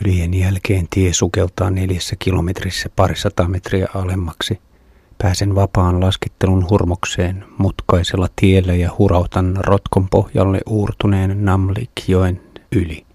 Hyljen 0.00 0.34
jälkeen 0.34 0.86
tie 0.90 1.12
sukeltaa 1.12 1.70
neljässä 1.70 2.16
kilometrissä 2.18 2.88
parisata 2.96 3.48
metriä 3.48 3.88
alemmaksi. 3.94 4.60
Pääsen 5.18 5.54
vapaan 5.54 6.00
laskettelun 6.00 6.70
hurmokseen 6.70 7.44
mutkaisella 7.58 8.28
tiellä 8.36 8.74
ja 8.74 8.90
hurautan 8.98 9.56
rotkon 9.56 10.08
pohjalle 10.08 10.60
uurtuneen 10.66 11.44
Namlikjoen 11.44 12.40
yli. 12.72 13.06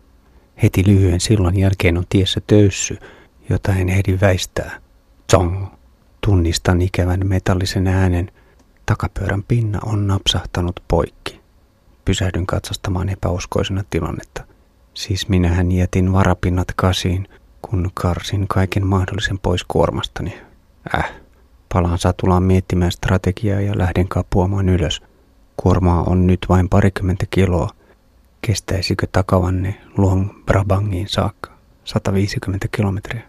Heti 0.63 0.83
lyhyen 0.87 1.19
sillan 1.19 1.57
jälkeen 1.57 1.97
on 1.97 2.05
tiessä 2.09 2.41
töyssy, 2.47 2.97
jota 3.49 3.73
en 3.73 3.89
ehdi 3.89 4.17
väistää. 4.21 4.79
Zong! 5.31 5.65
Tunnistan 6.21 6.81
ikävän 6.81 7.27
metallisen 7.27 7.87
äänen. 7.87 8.31
Takapyörän 8.85 9.43
pinna 9.43 9.79
on 9.85 10.07
napsahtanut 10.07 10.79
poikki. 10.87 11.39
Pysähdyn 12.05 12.45
katsostamaan 12.45 13.09
epäuskoisena 13.09 13.83
tilannetta. 13.89 14.54
Siis 14.95 15.29
minähän 15.29 15.71
jätin 15.71 16.13
varapinnat 16.13 16.67
kasiin, 16.75 17.27
kun 17.61 17.91
karsin 17.93 18.47
kaiken 18.47 18.87
mahdollisen 18.87 19.39
pois 19.39 19.63
kuormastani. 19.63 20.41
Äh, 20.95 21.11
palaan 21.73 21.99
satulaan 21.99 22.43
miettimään 22.43 22.91
strategiaa 22.91 23.61
ja 23.61 23.77
lähden 23.77 24.07
kapuamaan 24.07 24.69
ylös. 24.69 25.01
Kuormaa 25.57 26.03
on 26.03 26.27
nyt 26.27 26.39
vain 26.49 26.69
parikymmentä 26.69 27.25
kiloa. 27.29 27.69
Kestäisikö 28.41 29.07
takavanne 29.11 29.81
Luong 29.97 30.29
Brabangiin 30.45 31.07
saakka? 31.09 31.51
150 31.83 32.67
kilometriä. 32.71 33.21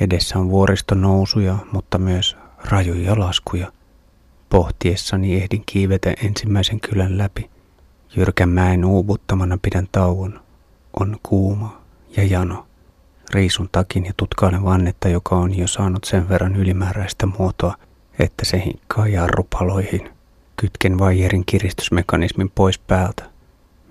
Edessä 0.00 0.38
on 0.38 0.50
vuoriston 0.50 1.00
nousuja, 1.00 1.56
mutta 1.72 1.98
myös 1.98 2.36
rajuja 2.64 3.18
laskuja. 3.18 3.72
Pohtiessani 4.48 5.34
ehdin 5.34 5.62
kiivetä 5.66 6.14
ensimmäisen 6.24 6.80
kylän 6.80 7.18
läpi. 7.18 7.50
Jyrkän 8.16 8.48
mäen 8.48 8.84
uuvuttamana 8.84 9.58
pidän 9.62 9.88
tauon. 9.92 10.49
On 11.00 11.16
kuuma 11.22 11.80
ja 12.16 12.24
jano. 12.24 12.66
Riisun 13.34 13.68
takin 13.72 14.04
ja 14.06 14.12
tutkailen 14.16 14.64
vannetta, 14.64 15.08
joka 15.08 15.36
on 15.36 15.58
jo 15.58 15.66
saanut 15.66 16.04
sen 16.04 16.28
verran 16.28 16.56
ylimääräistä 16.56 17.26
muotoa, 17.26 17.74
että 18.18 18.44
se 18.44 18.62
hinkkaa 18.64 19.08
jarrupaloihin. 19.08 20.10
Kytken 20.56 20.98
vaijerin 20.98 21.42
kiristysmekanismin 21.46 22.50
pois 22.54 22.78
päältä. 22.78 23.24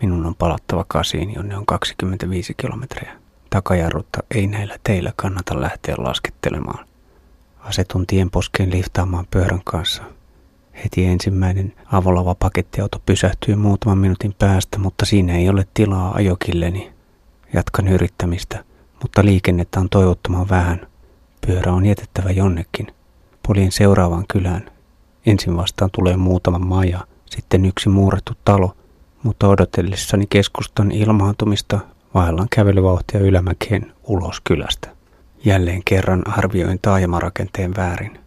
Minun 0.02 0.26
on 0.26 0.36
palattava 0.36 0.86
kasiin, 0.88 1.34
jonne 1.34 1.58
on 1.58 1.66
25 1.66 2.54
kilometriä. 2.58 3.12
Takajarrutta 3.50 4.20
ei 4.36 4.48
näillä 4.48 4.78
teillä 4.84 5.14
kannata 5.16 5.62
lähteä 5.62 5.95
laskettelemaan. 5.98 6.86
Asetun 7.60 8.08
tienposkeen 8.08 8.72
liftaamaan 8.72 9.28
pyörän 9.32 9.62
kanssa. 9.64 10.04
Heti 10.84 11.06
ensimmäinen 11.06 11.73
avolava 11.92 12.36
pakettiauto 12.36 13.02
pysähtyy 13.06 13.56
muutaman 13.56 13.98
minuutin 13.98 14.36
päästä, 14.40 14.80
mutta 14.80 15.06
siinä 15.06 15.36
ei 15.36 15.50
ole 15.50 15.68
tilaa 15.73 16.16
ajokilleni. 16.16 16.94
Jatkan 17.53 17.88
yrittämistä, 17.88 18.64
mutta 19.02 19.25
liikennettä 19.25 19.80
on 19.80 19.89
toivottoman 19.89 20.50
vähän. 20.50 20.88
Pyörä 21.47 21.73
on 21.73 21.86
jätettävä 21.86 22.31
jonnekin. 22.31 22.88
Polin 23.47 23.72
seuraavaan 23.72 24.25
kylään. 24.28 24.72
Ensin 25.25 25.58
vastaan 25.58 25.89
tulee 25.94 26.17
muutama 26.17 26.59
maja, 26.59 27.00
sitten 27.25 27.66
yksi 27.66 27.89
muurattu 27.89 28.33
talo, 28.45 28.75
mutta 29.23 29.47
odotellessani 29.47 30.25
keskustan 30.30 30.92
ilmaantumista 30.92 31.80
vaellan 32.14 32.47
kävelyvauhtia 32.50 33.20
ylämäkeen 33.20 33.94
ulos 34.03 34.42
kylästä. 34.42 34.89
Jälleen 35.45 35.81
kerran 35.86 36.23
arvioin 36.27 36.80
taajamarakenteen 36.81 37.75
väärin. 37.77 38.20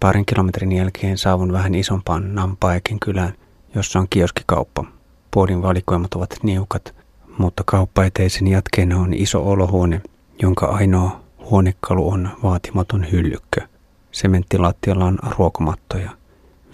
Parin 0.00 0.26
kilometrin 0.26 0.72
jälkeen 0.72 1.18
saavun 1.18 1.52
vähän 1.52 1.74
isompaan 1.74 2.34
Nampaekin 2.34 3.00
kylään, 3.00 3.34
jossa 3.74 3.98
on 3.98 4.06
kioskikauppa. 4.10 4.84
Puolin 5.30 5.62
valikoimat 5.62 6.14
ovat 6.14 6.36
niukat, 6.42 6.94
mutta 7.38 7.62
kauppaeteisen 7.66 8.46
jatkeena 8.46 8.98
on 8.98 9.14
iso 9.14 9.50
olohuone, 9.50 10.02
jonka 10.42 10.66
ainoa 10.66 11.20
huonekalu 11.50 12.10
on 12.10 12.28
vaatimaton 12.42 13.06
hyllykkö. 13.12 13.60
Sementtilattialla 14.12 15.04
on 15.04 15.18
ruokomattoja– 15.38 16.10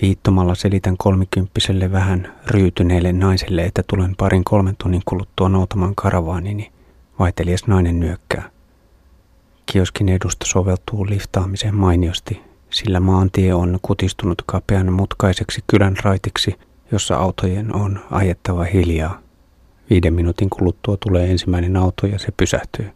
Viittomalla 0.03 0.55
selitän 0.55 0.97
kolmikymppiselle 0.97 1.93
vähän 1.93 2.33
ryytyneelle 2.47 3.13
naiselle, 3.13 3.65
että 3.65 3.83
tulen 3.87 4.17
parin 4.17 4.45
kolmen 4.45 4.77
tunnin 4.77 5.03
kuluttua 5.05 5.49
noutamaan 5.49 5.95
karavaanini. 5.95 6.73
Vaitelias 7.19 7.67
nainen 7.67 8.01
nyökkää. 8.01 8.51
Kioskin 9.67 10.09
edusta 10.09 10.47
soveltuu 10.47 11.07
liftaamiseen 11.07 11.75
mainiosti, 11.75 12.41
sillä 12.71 13.01
maantie 13.01 13.55
on 13.55 13.79
kutistunut 13.83 14.43
kapean 14.47 14.93
mutkaiseksi 14.93 15.65
kylän 15.67 15.97
raitiksi, 16.05 16.55
jossa 16.93 17.17
autojen 17.17 17.75
on 17.75 18.01
ajettava 18.11 18.65
hiljaa. 18.65 19.19
Viiden 19.91 20.15
minuutin 20.15 20.51
kuluttua 20.51 20.97
tulee 20.97 21.31
ensimmäinen 21.31 21.77
auto 21.77 22.07
ja 22.07 22.19
se 22.19 22.33
pysähtyy. 22.37 22.91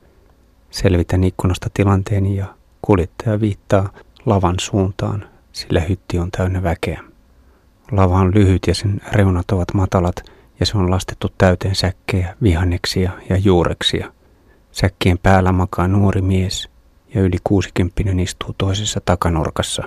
Selvitän 0.71 1.25
ikkunasta 1.25 1.71
tilanteeni 1.75 2.37
ja 2.37 2.47
kuljettaja 2.82 3.41
viittaa 3.41 3.93
lavan 4.27 4.55
suuntaan, 4.60 5.28
sillä 5.53 5.81
hytti 5.81 6.19
on 6.19 6.31
täynnä 6.31 6.62
väkeä. 6.62 7.00
Lava 7.91 8.19
on 8.19 8.34
lyhyt 8.34 8.66
ja 8.66 8.75
sen 8.75 9.00
reunat 9.12 9.50
ovat 9.50 9.75
matalat 9.75 10.16
ja 10.60 10.66
se 10.66 10.78
on 10.78 10.91
lastettu 10.91 11.33
täyteen 11.38 11.75
säkkejä, 11.75 12.37
vihanneksia 12.43 13.10
ja 13.28 13.37
juureksia. 13.37 14.12
Säkkien 14.72 15.19
päällä 15.19 15.53
makaa 15.53 15.88
nuori 15.88 16.22
mies 16.22 16.69
ja 17.15 17.21
yli 17.21 17.37
kuusikymppinen 17.44 18.21
istuu 18.21 18.54
toisessa 18.59 19.00
takanurkassa. 19.04 19.83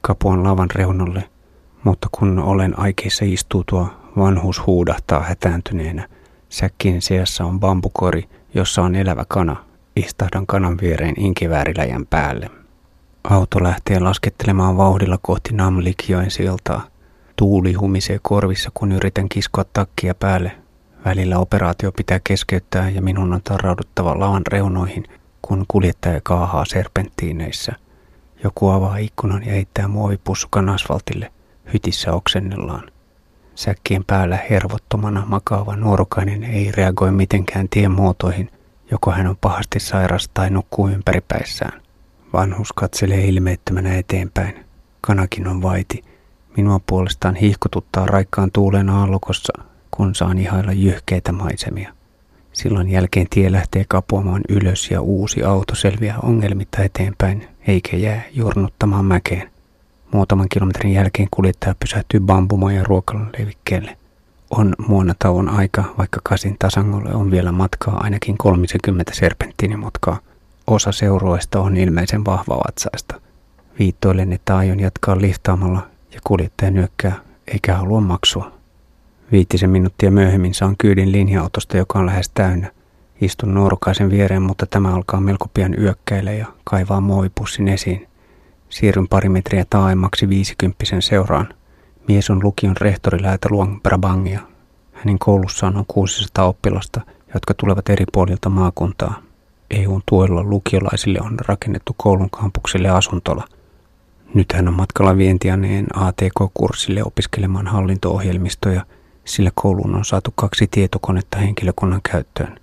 Kapuan 0.00 0.44
lavan 0.44 0.70
reunalle, 0.74 1.24
mutta 1.84 2.08
kun 2.12 2.38
olen 2.38 2.78
aikeissa 2.78 3.24
istuutua, 3.24 3.86
vanhuus 4.16 4.66
huudahtaa 4.66 5.20
hätääntyneenä. 5.22 6.08
Säkkien 6.52 7.02
seassa 7.02 7.44
on 7.44 7.60
bambukori, 7.60 8.28
jossa 8.54 8.82
on 8.82 8.94
elävä 8.94 9.24
kana. 9.28 9.64
Istahdan 9.96 10.46
kanan 10.46 10.78
viereen 10.82 11.14
inkivääriläjän 11.20 12.06
päälle. 12.06 12.50
Auto 13.24 13.62
lähtee 13.62 14.00
laskettelemaan 14.00 14.76
vauhdilla 14.76 15.18
kohti 15.22 15.52
Namlikjoen 15.52 16.30
siltaa. 16.30 16.86
Tuuli 17.36 17.72
humisee 17.72 18.18
korvissa, 18.22 18.70
kun 18.74 18.92
yritän 18.92 19.28
kiskoa 19.28 19.64
takkia 19.72 20.14
päälle. 20.14 20.52
Välillä 21.04 21.38
operaatio 21.38 21.92
pitää 21.92 22.20
keskeyttää 22.24 22.90
ja 22.90 23.02
minun 23.02 23.32
on 23.32 23.42
tarrauduttava 23.42 24.20
lavan 24.20 24.42
reunoihin, 24.46 25.04
kun 25.42 25.64
kuljettaja 25.68 26.20
kaahaa 26.22 26.64
serpenttiineissä. 26.64 27.72
Joku 28.44 28.68
avaa 28.68 28.96
ikkunan 28.96 29.46
ja 29.46 29.52
heittää 29.52 29.88
muovipussukan 29.88 30.68
asfaltille. 30.68 31.32
Hytissä 31.72 32.12
oksennellaan. 32.12 32.91
Säkkien 33.62 34.04
päällä 34.06 34.38
hervottomana 34.50 35.24
makaava 35.26 35.76
nuorukainen 35.76 36.44
ei 36.44 36.72
reagoi 36.72 37.12
mitenkään 37.12 37.68
tien 37.68 37.90
muotoihin, 37.90 38.50
joko 38.90 39.10
hän 39.10 39.26
on 39.26 39.36
pahasti 39.40 39.80
sairas 39.80 40.30
tai 40.34 40.50
nukkuu 40.50 40.88
ympäripäissään. 40.88 41.82
Vanhus 42.32 42.72
katselee 42.72 43.24
ilmeettömänä 43.24 43.94
eteenpäin. 43.98 44.64
Kanakin 45.00 45.48
on 45.48 45.62
vaiti. 45.62 46.04
Minua 46.56 46.80
puolestaan 46.86 47.34
hiihkututtaa 47.34 48.06
raikkaan 48.06 48.50
tuulen 48.52 48.90
aallokossa, 48.90 49.52
kun 49.90 50.14
saan 50.14 50.38
ihailla 50.38 50.72
jyhkeitä 50.72 51.32
maisemia. 51.32 51.92
Silloin 52.52 52.88
jälkeen 52.88 53.26
tie 53.30 53.52
lähtee 53.52 53.84
kapuamaan 53.88 54.42
ylös 54.48 54.90
ja 54.90 55.00
uusi 55.00 55.42
auto 55.42 55.74
selviää 55.74 56.18
ongelmitta 56.18 56.82
eteenpäin, 56.82 57.48
eikä 57.66 57.96
jää 57.96 58.22
jurnuttamaan 58.32 59.04
mäkeen. 59.04 59.51
Muutaman 60.12 60.46
kilometrin 60.48 60.92
jälkeen 60.92 61.28
kuljettaja 61.30 61.74
pysähtyy 61.80 62.20
bambumoja 62.20 62.84
ruokalan 62.84 63.30
levikkeelle. 63.38 63.96
On 64.50 64.74
muonatauon 64.88 65.48
aika, 65.48 65.84
vaikka 65.98 66.20
kasin 66.24 66.56
tasangolle 66.58 67.14
on 67.14 67.30
vielä 67.30 67.52
matkaa 67.52 68.00
ainakin 68.00 68.38
30 68.38 69.12
serpenttiinimotkaa– 69.14 70.18
Osa 70.66 70.92
seurueista 70.92 71.60
on 71.60 71.76
ilmeisen 71.76 72.24
vahvavatsaista. 72.24 73.20
Viittoilen, 73.78 74.32
että 74.32 74.56
aion 74.56 74.80
jatkaa 74.80 75.20
liftaamalla 75.20 75.86
ja 76.14 76.20
kuljettaja 76.24 76.70
nyökkää 76.70 77.12
eikä 77.46 77.76
halua 77.76 78.00
maksua. 78.00 78.52
Viitisen 79.32 79.70
minuuttia 79.70 80.10
myöhemmin 80.10 80.54
saan 80.54 80.74
kyydin 80.78 81.12
linja-autosta, 81.12 81.76
joka 81.76 81.98
on 81.98 82.06
lähes 82.06 82.30
täynnä. 82.34 82.70
Istun 83.20 83.54
nuorukaisen 83.54 84.10
viereen, 84.10 84.42
mutta 84.42 84.66
tämä 84.66 84.94
alkaa 84.94 85.20
melko 85.20 85.48
pian 85.54 85.74
yökkäillä 85.78 86.32
ja 86.32 86.46
kaivaa 86.64 87.00
muovipussin 87.00 87.68
esiin. 87.68 88.08
Siirryn 88.72 89.08
pari 89.08 89.28
metriä 89.28 89.64
taaemmaksi 89.70 90.28
viisikymppisen 90.28 91.02
seuraan. 91.02 91.48
Mies 92.08 92.30
on 92.30 92.40
lukion 92.42 92.76
rehtori 92.76 93.22
Läätä 93.22 93.48
Luang 93.50 93.82
Brabangia. 93.82 94.40
Hänen 94.92 95.18
koulussaan 95.18 95.76
on 95.76 95.84
600 95.88 96.44
oppilasta, 96.44 97.00
jotka 97.34 97.54
tulevat 97.54 97.88
eri 97.88 98.04
puolilta 98.12 98.48
maakuntaa. 98.48 99.22
EUn 99.70 100.02
tuella 100.06 100.42
lukiolaisille 100.42 101.20
on 101.20 101.38
rakennettu 101.48 101.94
koulun 101.96 102.30
kampukselle 102.30 102.88
asuntola. 102.88 103.44
Nyt 104.34 104.52
hän 104.52 104.68
on 104.68 104.74
matkalla 104.74 105.16
vientianeen 105.16 105.86
ATK-kurssille 105.94 107.02
opiskelemaan 107.04 107.66
hallinto-ohjelmistoja, 107.66 108.86
sillä 109.24 109.50
kouluun 109.54 109.94
on 109.94 110.04
saatu 110.04 110.30
kaksi 110.34 110.66
tietokonetta 110.70 111.38
henkilökunnan 111.38 112.00
käyttöön. 112.12 112.60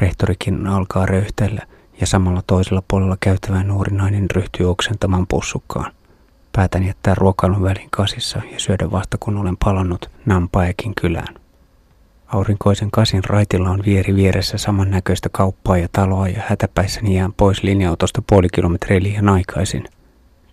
Rehtorikin 0.00 0.66
alkaa 0.66 1.06
röyhtäillä 1.06 1.66
ja 2.00 2.06
samalla 2.06 2.42
toisella 2.46 2.82
puolella 2.88 3.16
käytävä 3.20 3.64
nuori 3.64 3.96
nainen 3.96 4.30
ryhtyy 4.30 4.70
oksentamaan 4.70 5.26
pussukkaan. 5.26 5.92
Päätän 6.52 6.84
jättää 6.84 7.14
ruokailun 7.14 7.62
välin 7.62 7.90
kasissa 7.90 8.40
ja 8.52 8.60
syödä 8.60 8.90
vasta 8.90 9.16
kun 9.20 9.36
olen 9.36 9.56
palannut 9.64 10.10
Nampaekin 10.26 10.94
kylään. 11.00 11.34
Aurinkoisen 12.26 12.90
kasin 12.90 13.24
raitilla 13.24 13.70
on 13.70 13.82
vieri 13.86 14.14
vieressä 14.14 14.58
samannäköistä 14.58 15.28
kauppaa 15.32 15.78
ja 15.78 15.88
taloa 15.92 16.28
ja 16.28 16.42
hätäpäissäni 16.46 17.16
jään 17.16 17.32
pois 17.32 17.62
linja-autosta 17.62 18.22
puoli 18.30 18.48
kilometriä 18.52 19.02
liian 19.02 19.28
aikaisin. 19.28 19.84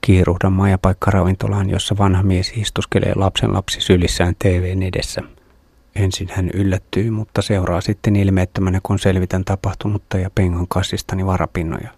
Kiiruhdan 0.01 0.54
majapaikkaravintolaan, 0.54 1.69
jossa 1.69 1.96
vanha 1.98 2.24
mies 2.24 2.51
istuskelee 2.56 3.13
lapsen 3.16 3.54
lapsi 3.54 3.81
sylissään 3.81 4.36
TVn 4.39 4.84
edessä. 4.84 5.22
Ensin 5.95 6.30
hän 6.31 6.50
yllättyy, 6.54 7.12
mutta 7.12 7.42
seuraa 7.42 7.81
sitten 7.81 8.16
ilmeettömänä, 8.16 8.80
kun 8.84 9.00
selvitän 9.00 9.45
tapahtunutta 9.45 10.18
ja 10.18 10.30
pengon 10.36 10.68
kassistani 10.68 11.25
varapinnoja. 11.25 11.90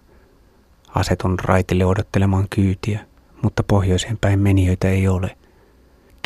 Asetun 0.94 1.38
raitille 1.38 1.84
odottelemaan 1.84 2.46
kyytiä, 2.50 3.00
mutta 3.42 3.62
pohjoiseen 3.62 4.18
päin 4.20 4.38
menijöitä 4.38 4.88
ei 4.88 5.08
ole– 5.08 5.36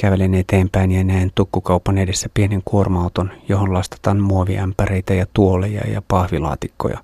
Kävelen 0.00 0.34
eteenpäin 0.34 0.92
ja 0.92 1.04
näen 1.04 1.30
tukkukaupan 1.34 1.98
edessä 1.98 2.28
pienen 2.34 2.62
kuorma-auton, 2.64 3.30
johon 3.48 3.72
lastataan 3.72 4.20
muoviämpäreitä 4.20 5.14
ja 5.14 5.26
tuoleja 5.32 5.90
ja 5.90 6.02
pahvilaatikkoja. 6.08 6.98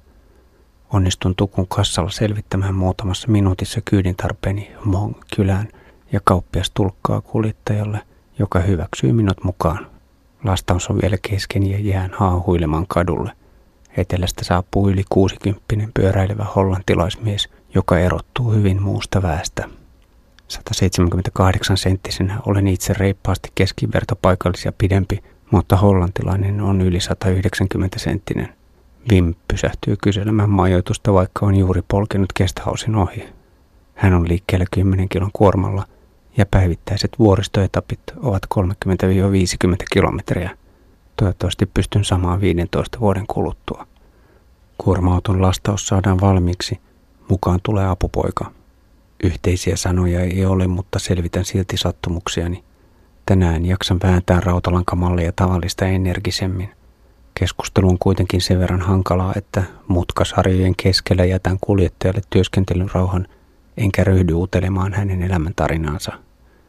Onnistun 0.93 1.35
tukun 1.37 1.69
kassalla 1.69 2.11
selvittämään 2.11 2.75
muutamassa 2.75 3.29
minuutissa 3.29 3.81
kyydin 3.85 4.17
tarpeeni 4.17 4.71
Mong 4.85 5.15
kylään 5.37 5.69
ja 6.13 6.21
kauppias 6.25 6.71
tulkkaa 6.71 7.21
kuljettajalle, 7.21 8.01
joka 8.39 8.59
hyväksyy 8.59 9.13
minut 9.13 9.45
mukaan. 9.45 9.87
Lastaus 10.47 10.91
on 10.91 10.99
vielä 11.03 11.17
kesken 11.31 11.71
ja 11.71 11.79
jään 11.79 12.11
haahuilemaan 12.15 12.85
kadulle. 12.89 13.33
Etelästä 13.97 14.45
saapuu 14.45 14.91
yli 14.91 15.05
60 15.11 15.75
pyöräilevä 15.95 16.45
hollantilaismies, 16.45 17.49
joka 17.75 17.99
erottuu 17.99 18.53
hyvin 18.53 18.83
muusta 18.83 19.23
väestä. 19.23 19.69
178 20.49 21.77
senttisenä 21.77 22.41
olen 22.47 22.69
itse 22.69 22.93
reippaasti 22.93 23.49
keskivertopaikallisia 23.55 24.73
pidempi, 24.79 25.23
mutta 25.51 25.77
hollantilainen 25.77 26.61
on 26.61 26.81
yli 26.81 27.01
190 27.01 27.99
senttinen. 27.99 28.49
Vim 29.11 29.35
pysähtyy 29.49 29.97
kyselemään 30.03 30.51
majoitusta, 30.51 31.13
vaikka 31.13 31.47
on 31.47 31.57
juuri 31.57 31.83
polkenut 31.89 32.33
kesthausin 32.35 32.95
ohi. 32.95 33.29
Hän 33.95 34.15
on 34.15 34.29
liikkeellä 34.29 34.67
10 34.71 35.09
kilon 35.09 35.31
kuormalla 35.33 35.85
ja 36.37 36.47
päivittäiset 36.47 37.19
vuoristoetapit 37.19 38.01
ovat 38.17 38.43
30-50 38.55 38.59
kilometriä. 39.93 40.51
Toivottavasti 41.17 41.67
pystyn 41.67 42.05
samaan 42.05 42.41
15 42.41 43.01
vuoden 43.01 43.27
kuluttua. 43.27 43.87
Kuorma-auton 44.79 45.43
lastaus 45.43 45.89
saadaan 45.89 46.21
valmiiksi. 46.21 46.81
Mukaan 47.31 47.61
tulee 47.63 47.87
apupoika. 47.87 48.53
Yhteisiä 49.23 49.77
sanoja 49.77 50.21
ei 50.21 50.47
ole, 50.47 50.67
mutta 50.67 50.99
selvitän 50.99 51.45
silti 51.45 51.77
sattumuksiani. 51.77 52.65
Tänään 53.27 53.67
jaksan 53.67 54.01
vääntää 54.03 54.41
rautalankamallia 54.41 55.33
tavallista 55.37 55.87
energisemmin. 55.87 56.71
Keskustelu 57.41 57.89
on 57.89 57.99
kuitenkin 57.99 58.41
sen 58.41 58.59
verran 58.59 58.81
hankalaa, 58.81 59.33
että 59.37 59.63
mutkasarjojen 59.89 60.77
keskellä 60.77 61.25
jätän 61.25 61.59
kuljettajalle 61.61 62.21
työskentelyn 62.31 62.91
rauhan, 62.95 63.29
enkä 63.77 64.05
ryhdy 64.05 64.35
utelemaan 64.35 64.93
hänen 64.93 65.23
elämäntarinaansa. 65.23 66.26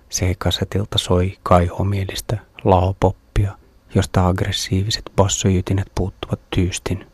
Seikasetilta 0.09 0.97
soi 0.97 1.37
kaihomielistä 1.43 2.37
laopoppia, 2.63 3.57
josta 3.95 4.27
aggressiiviset 4.27 5.11
bassojytinät 5.15 5.87
puuttuvat 5.95 6.39
tyystin. 6.49 7.07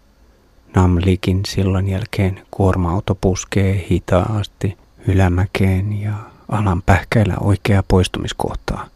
Namlikin 0.75 1.41
sillan 1.47 1.87
jälkeen 1.87 2.41
kuorma-auto 2.51 3.15
puskee 3.15 3.85
hitaasti– 3.89 4.77
ylämäkeen 5.07 6.01
ja 6.01 6.13
alan 6.49 6.81
pähkäillä 6.81 7.37
oikeaa 7.41 7.83
poistumiskohtaa. 7.87 8.87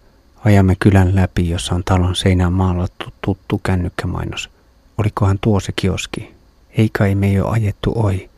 Ajamme 0.46 0.76
kylän 0.80 1.16
läpi, 1.16 1.50
jossa 1.50 1.76
on 1.76 1.84
talon 1.84 2.16
seinään 2.16 2.54
maalattu 2.54 3.14
tuttu 3.22 3.62
kännykkämainos. 3.64 4.50
Olikohan 4.98 5.40
tuo 5.42 5.60
se 5.60 5.72
kioski? 5.76 6.34
Ei 6.78 6.90
kai 6.98 7.16
me 7.16 7.32
jo 7.32 7.48
ajettu 7.48 7.94
oi. 7.96 8.30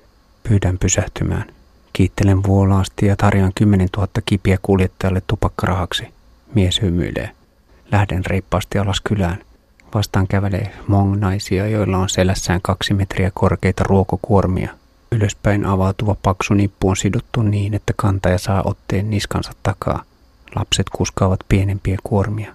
Pyydän 0.44 0.78
pysähtymään. 0.78 1.46
Kiittelen 1.94 2.44
vuolaasti 2.44 3.06
ja 3.06 3.16
tarjoan 3.16 3.52
10 3.56 3.88
000 3.98 4.08
kipiä 4.26 4.58
kuljettajalle 4.62 5.22
tupakkarahaksi. 5.28 6.08
Mies 6.56 6.82
hymyilee. 6.82 7.32
Lähden 7.92 8.26
reippaasti 8.26 8.80
alas 8.80 9.02
kylään. 9.02 9.38
Vastaan 9.94 10.28
kävelee 10.28 10.74
mong-naisia, 10.88 11.68
joilla 11.68 11.98
on 11.98 12.10
selässään 12.10 12.60
kaksi 12.62 12.94
metriä 12.94 13.32
korkeita 13.34 13.84
ruokokuormia. 13.84 14.72
Ylöspäin 15.12 15.66
avautuva 15.66 16.16
paksu 16.24 16.54
nippu 16.54 16.90
on 16.90 16.98
sidottu 16.98 17.42
niin, 17.42 17.74
että 17.74 17.94
kantaja 17.96 18.38
saa 18.38 18.62
otteen 18.66 19.10
niskansa 19.10 19.52
takaa. 19.64 20.04
Lapset 20.56 20.90
kuskaavat 20.90 21.40
pienempiä 21.50 21.98
kuormia. 22.04 22.54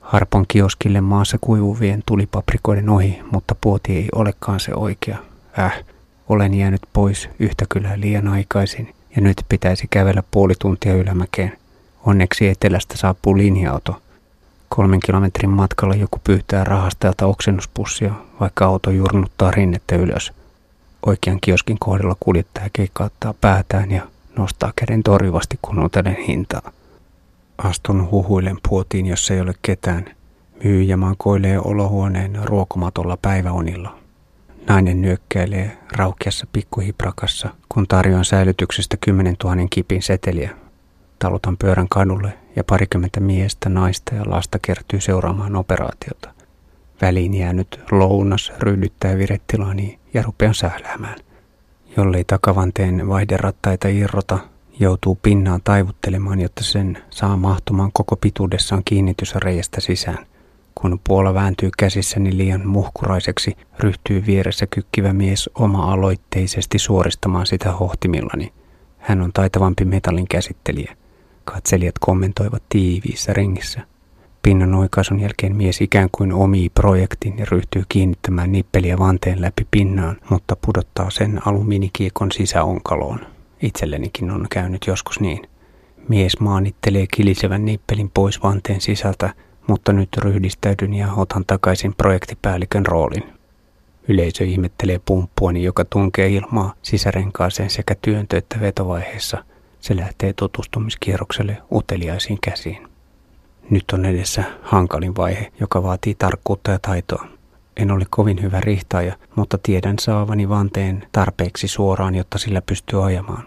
Harpon 0.00 0.44
kioskille 0.48 1.00
maassa 1.00 1.38
kuivuvien 1.40 2.02
tulipaprikoiden 2.06 2.88
ohi, 2.88 3.18
mutta 3.32 3.54
puoti 3.60 3.96
ei 3.96 4.08
olekaan 4.14 4.60
se 4.60 4.74
oikea. 4.74 5.18
Äh, 5.58 5.84
olen 6.30 6.54
jäänyt 6.54 6.80
pois 6.92 7.28
yhtä 7.38 7.64
kylää 7.68 8.00
liian 8.00 8.28
aikaisin 8.28 8.94
ja 9.16 9.22
nyt 9.22 9.36
pitäisi 9.48 9.86
kävellä 9.90 10.22
puoli 10.30 10.54
tuntia 10.58 10.94
ylämäkeen. 10.94 11.52
Onneksi 12.06 12.48
etelästä 12.48 12.96
saapuu 12.96 13.36
linja-auto. 13.36 14.02
Kolmen 14.68 15.00
kilometrin 15.06 15.50
matkalla 15.50 15.94
joku 15.94 16.20
pyytää 16.24 16.64
rahastajalta 16.64 17.26
oksennuspussia, 17.26 18.14
vaikka 18.40 18.66
auto 18.66 18.90
jurnuttaa 18.90 19.50
rinnettä 19.50 19.96
ylös. 19.96 20.32
Oikean 21.06 21.38
kioskin 21.40 21.76
kohdalla 21.80 22.16
kuljettaja 22.20 22.70
keikkauttaa 22.72 23.34
päätään 23.40 23.90
ja 23.90 24.02
nostaa 24.38 24.72
käden 24.76 25.02
torjuvasti 25.02 25.58
kunnutelen 25.62 26.16
hintaa. 26.16 26.72
Astun 27.58 28.10
huhuilen 28.10 28.58
puotiin, 28.68 29.06
jossa 29.06 29.34
ei 29.34 29.40
ole 29.40 29.54
ketään. 29.62 30.04
Myyjä 30.64 30.96
makoilee 30.96 31.58
olohuoneen 31.58 32.38
ruokomatolla 32.44 33.18
päiväunilla. 33.22 33.99
Nainen 34.70 35.00
nyökkäilee 35.00 35.78
raukeassa 35.96 36.46
pikkuhiprakassa, 36.52 37.48
kun 37.68 37.86
tarjoan 37.88 38.24
säilytyksestä 38.24 38.96
10 38.96 39.36
000 39.44 39.56
kipin 39.70 40.02
seteliä. 40.02 40.50
Talutan 41.18 41.56
pyörän 41.56 41.88
kadulle 41.88 42.32
ja 42.56 42.64
parikymmentä 42.64 43.20
miestä, 43.20 43.68
naista 43.68 44.14
ja 44.14 44.22
lasta 44.26 44.58
kertyy 44.62 45.00
seuraamaan 45.00 45.56
operaatiota. 45.56 46.34
Väliin 47.02 47.34
jäänyt 47.34 47.80
lounas 47.90 48.52
ryhdyttää 48.58 49.18
virettilaani 49.18 49.98
ja 50.14 50.22
rupean 50.22 50.54
sähläämään. 50.54 51.18
Jollei 51.96 52.24
takavanteen 52.24 53.08
vaihderattaita 53.08 53.88
irrota, 53.88 54.38
joutuu 54.80 55.18
pinnaan 55.22 55.60
taivuttelemaan, 55.64 56.40
jotta 56.40 56.64
sen 56.64 56.98
saa 57.10 57.36
mahtumaan 57.36 57.90
koko 57.92 58.16
pituudessaan 58.16 58.82
kiinnitysreiästä 58.84 59.80
sisään. 59.80 60.29
Kun 60.80 61.00
puola 61.08 61.34
vääntyy 61.34 61.70
käsissäni 61.78 62.36
liian 62.36 62.66
muhkuraiseksi, 62.66 63.56
ryhtyy 63.78 64.26
vieressä 64.26 64.66
kykkivä 64.66 65.12
mies 65.12 65.50
oma-aloitteisesti 65.54 66.78
suoristamaan 66.78 67.46
sitä 67.46 67.72
hohtimillani. 67.72 68.52
Hän 68.98 69.20
on 69.22 69.32
taitavampi 69.32 69.84
metallin 69.84 70.28
käsittelijä. 70.28 70.96
Katselijat 71.44 71.94
kommentoivat 72.00 72.62
tiiviissä 72.68 73.32
ringissä. 73.32 73.80
Pinnan 74.42 74.74
oikaisun 74.74 75.20
jälkeen 75.20 75.56
mies 75.56 75.80
ikään 75.80 76.08
kuin 76.12 76.32
omii 76.32 76.68
projektin 76.68 77.38
ja 77.38 77.46
ryhtyy 77.50 77.82
kiinnittämään 77.88 78.52
nippeliä 78.52 78.98
vanteen 78.98 79.42
läpi 79.42 79.66
pinnaan, 79.70 80.16
mutta 80.30 80.56
pudottaa 80.66 81.10
sen 81.10 81.40
alumiinikiekon 81.48 82.32
sisäonkaloon. 82.32 83.20
Itsellenikin 83.62 84.30
on 84.30 84.46
käynyt 84.50 84.86
joskus 84.86 85.20
niin. 85.20 85.42
Mies 86.08 86.40
maanittelee 86.40 87.06
kilisevän 87.14 87.64
nippelin 87.64 88.10
pois 88.14 88.42
vanteen 88.42 88.80
sisältä, 88.80 89.34
mutta 89.70 89.92
nyt 89.92 90.08
ryhdistäydyn 90.16 90.94
ja 90.94 91.12
otan 91.16 91.44
takaisin 91.46 91.94
projektipäällikön 91.94 92.86
roolin. 92.86 93.22
Yleisö 94.08 94.44
ihmettelee 94.44 95.00
pumppuani, 95.04 95.62
joka 95.62 95.84
tunkee 95.84 96.28
ilmaa 96.28 96.74
sisärenkaaseen 96.82 97.70
sekä 97.70 97.94
työntö- 98.02 98.36
että 98.36 98.60
vetovaiheessa. 98.60 99.44
Se 99.80 99.96
lähtee 99.96 100.32
tutustumiskierrokselle 100.32 101.62
uteliaisiin 101.72 102.38
käsiin. 102.40 102.88
Nyt 103.70 103.84
on 103.92 104.04
edessä 104.04 104.44
hankalin 104.62 105.16
vaihe, 105.16 105.52
joka 105.60 105.82
vaatii 105.82 106.14
tarkkuutta 106.14 106.70
ja 106.70 106.78
taitoa. 106.78 107.26
En 107.76 107.90
ole 107.90 108.04
kovin 108.10 108.42
hyvä 108.42 108.60
rihtaaja, 108.60 109.16
mutta 109.36 109.58
tiedän 109.62 109.98
saavani 110.00 110.48
vanteen 110.48 111.06
tarpeeksi 111.12 111.68
suoraan, 111.68 112.14
jotta 112.14 112.38
sillä 112.38 112.62
pystyy 112.62 113.04
ajamaan. 113.04 113.46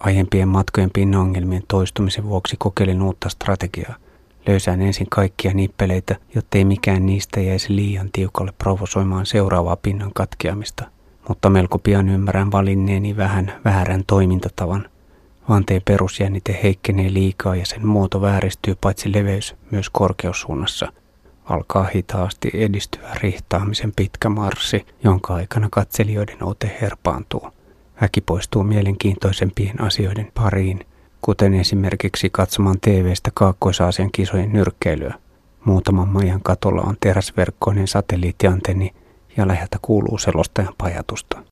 Aiempien 0.00 0.48
matkojen 0.48 0.90
pinnongelmien 0.90 1.62
toistumisen 1.68 2.28
vuoksi 2.28 2.56
kokeilin 2.58 3.02
uutta 3.02 3.28
strategiaa. 3.28 4.05
Löysään 4.46 4.82
ensin 4.82 5.06
kaikkia 5.10 5.54
nippeleitä, 5.54 6.16
jottei 6.34 6.64
mikään 6.64 7.06
niistä 7.06 7.40
jäisi 7.40 7.76
liian 7.76 8.08
tiukalle 8.12 8.52
provosoimaan 8.58 9.26
seuraavaa 9.26 9.76
pinnan 9.76 10.10
katkeamista. 10.14 10.84
Mutta 11.28 11.50
melko 11.50 11.78
pian 11.78 12.08
ymmärrän 12.08 12.52
valinneeni 12.52 13.16
vähän 13.16 13.52
väärän 13.64 14.02
toimintatavan– 14.06 14.88
Vanteen 15.48 15.82
perusjännite 15.84 16.60
heikkenee 16.62 17.12
liikaa 17.12 17.56
ja 17.56 17.66
sen 17.66 17.86
muoto 17.86 18.20
vääristyy 18.20 18.74
paitsi 18.80 19.12
leveys 19.12 19.54
myös 19.70 19.90
korkeussuunnassa. 19.90 20.92
Alkaa 21.44 21.84
hitaasti 21.94 22.50
edistyä 22.54 23.10
rihtaamisen 23.14 23.92
pitkä 23.96 24.28
marssi, 24.28 24.86
jonka 25.04 25.34
aikana 25.34 25.68
katselijoiden 25.70 26.44
ote 26.44 26.76
herpaantuu. 26.80 27.50
Väki 28.00 28.20
poistuu 28.20 28.62
mielenkiintoisempien 28.62 29.80
asioiden 29.80 30.32
pariin, 30.34 30.86
kuten 31.22 31.54
esimerkiksi 31.54 32.30
katsomaan 32.30 32.80
TV-stä 32.80 33.30
Kaakkois-Aasian 33.34 34.10
kisojen 34.12 34.52
nyrkkeilyä. 34.52 35.14
Muutaman 35.64 36.08
majan 36.08 36.40
katolla 36.42 36.82
on 36.82 36.96
teräsverkkoinen 37.00 37.88
satelliittiantenni 37.88 38.94
ja 39.36 39.48
läheltä 39.48 39.78
kuuluu 39.82 40.18
selostajan 40.18 40.74
pajatusta. 40.78 41.42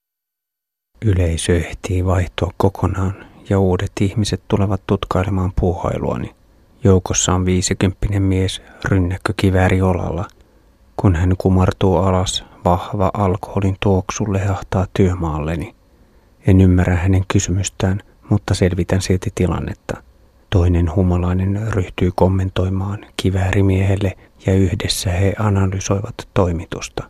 Yleisö 1.04 1.56
ehtii 1.56 2.04
vaihtua 2.04 2.52
kokonaan 2.56 3.26
ja 3.50 3.59
uudet 3.59 3.92
ihmiset 4.00 4.42
tulevat 4.49 4.83
tutkailemaan 4.87 5.52
puuhailuani. 5.61 6.35
Joukossa 6.85 7.35
on 7.35 7.44
viisikymppinen 7.44 8.23
mies 8.23 8.62
rynnäkkökivääri 8.85 9.83
olalla. 9.83 10.28
Kun 10.97 11.14
hän 11.16 11.33
kumartuu 11.38 11.97
alas, 11.97 12.44
vahva 12.64 13.11
alkoholin 13.14 13.76
tuoksu 13.80 14.33
lehahtaa 14.33 14.87
työmaalleni. 14.94 15.75
En 16.47 16.61
ymmärrä 16.61 16.97
hänen 16.97 17.25
kysymystään, 17.28 18.00
mutta 18.31 18.54
selvitän 18.54 19.02
silti 19.02 19.31
tilannetta. 19.35 20.02
Toinen 20.50 20.95
humalainen 20.97 21.61
ryhtyy 21.73 22.11
kommentoimaan 22.14 22.99
kiväärimiehelle 23.16 24.16
ja 24.47 24.54
yhdessä 24.54 25.11
he 25.11 25.35
analysoivat 25.38 26.14
toimitusta. 26.35 27.04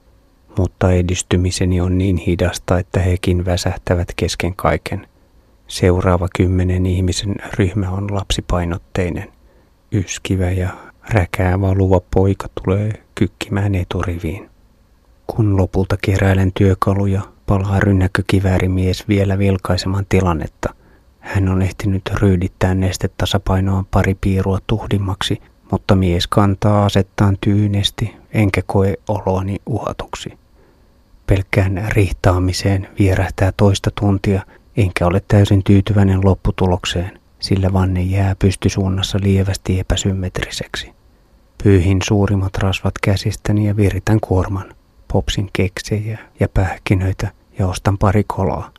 Mutta 0.59 0.93
edistymiseni 0.93 1.81
on 1.81 1.99
niin 1.99 2.17
hidasta, 2.17 2.79
että 2.79 3.01
hekin 3.01 3.45
väsähtävät 3.45 4.09
kesken 4.17 4.57
kaiken. 4.57 5.07
Seuraava 5.69 6.29
kymmenen 6.37 6.87
ihmisen 6.87 7.35
ryhmä 7.59 7.91
on 7.91 8.15
lapsipainotteinen. 8.15 9.33
Yskivä 9.93 10.51
ja 10.51 10.69
räkää 11.11 11.61
valuva 11.61 12.01
poika 12.15 12.49
tulee 12.65 12.93
kykkimään 13.15 13.75
eturiviin. 13.75 14.51
Kun 15.27 15.57
lopulta 15.57 15.97
keräilen 16.03 16.53
työkaluja, 16.53 17.21
palaa 17.47 17.81
rynnäkkökiväärimies 17.81 19.09
vielä 19.09 19.39
vilkaisemaan 19.39 20.07
tilannetta– 20.09 20.75
hän 21.25 21.49
on 21.49 21.63
ehtinyt 21.63 22.03
ryydittää 22.21 22.75
nestetasapainoa 22.75 23.85
pari 23.91 24.15
piirua 24.21 24.59
tuhdimmaksi, 24.67 25.43
mutta 25.71 25.95
mies 25.95 26.27
kantaa 26.27 26.85
asettaan 26.85 27.37
tyynesti, 27.41 28.17
enkä 28.33 28.63
koe 28.67 28.95
oloani 29.09 29.57
uhatuksi. 29.67 30.39
Pelkkään 31.27 31.85
rihtaamiseen 31.89 32.89
vierähtää 32.99 33.53
toista 33.57 33.91
tuntia, 34.01 34.43
enkä 34.77 35.07
ole 35.07 35.23
täysin 35.29 35.65
tyytyväinen 35.65 36.25
lopputulokseen, 36.25 37.21
sillä 37.39 37.73
vanne 37.73 38.03
jää 38.03 38.37
pystysuunnassa 38.39 39.19
lievästi 39.23 39.81
epäsymmetriseksi. 39.81 40.93
Pyyhin 41.63 41.99
suurimmat 42.05 42.57
rasvat 42.59 42.95
käsistäni 43.03 43.67
ja 43.67 43.77
viritän 43.77 44.21
kuorman. 44.21 44.75
Popsin 45.13 45.51
keksejä 45.53 46.19
ja 46.41 46.49
pähkinöitä 46.49 47.31
ja 47.59 47.67
ostan 47.69 47.99
pari 47.99 48.25
kolaa. 48.27 48.71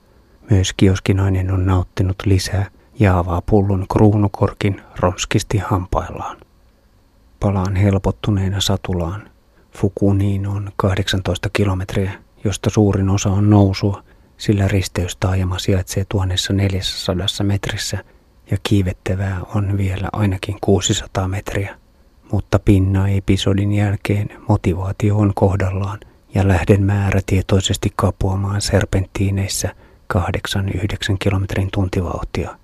Myös 0.49 0.73
kioskinainen 0.77 1.51
on 1.51 1.65
nauttinut 1.65 2.15
lisää 2.25 2.65
ja 2.99 3.19
avaa 3.19 3.41
pullon 3.41 3.85
kruunukorkin 3.93 4.81
ronskisti 4.99 5.57
hampaillaan. 5.57 6.37
Palaan 7.39 7.75
helpottuneena 7.75 8.61
satulaan. 8.61 9.29
Fukuniin 9.71 10.47
on 10.47 10.71
18 10.75 11.49
kilometriä, 11.53 12.11
josta 12.43 12.69
suurin 12.69 13.09
osa 13.09 13.29
on 13.29 13.49
nousua, 13.49 14.03
sillä 14.37 14.67
risteystaajama 14.67 15.59
sijaitsee 15.59 16.05
1400 16.09 17.25
metrissä 17.43 18.03
ja 18.51 18.57
kiivettävää 18.63 19.39
on 19.55 19.77
vielä 19.77 20.09
ainakin 20.13 20.57
600 20.61 21.27
metriä. 21.27 21.75
Mutta 22.31 22.59
pinna-episodin 22.59 23.71
jälkeen 23.71 24.29
motivaatio 24.47 25.17
on 25.17 25.31
kohdallaan 25.35 25.99
ja 26.33 26.47
lähden 26.47 26.83
määrätietoisesti 26.83 27.91
kapuamaan 27.95 28.61
serpenttiineissä– 28.61 29.75
8-9 30.13 30.17
kilometrin 31.19 31.69
tuntivauhtia. 31.73 32.57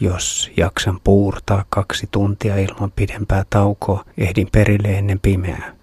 Jos 0.00 0.50
jaksan 0.56 1.00
puurtaa 1.04 1.64
kaksi 1.68 2.08
tuntia 2.10 2.56
ilman 2.56 2.92
pidempää 2.96 3.44
taukoa, 3.50 4.04
ehdin 4.18 4.48
perille 4.52 4.98
ennen 4.98 5.20
pimeää. 5.20 5.74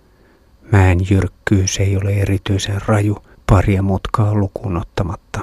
Mäen 0.72 1.00
jyrkkyys 1.10 1.80
ei 1.80 1.98
ole 1.98 2.14
erityisen 2.14 2.82
raju 2.86 3.18
paria 3.50 3.82
mutkaa 3.82 4.34
lukuun 4.34 4.78
ottamatta, 4.78 5.40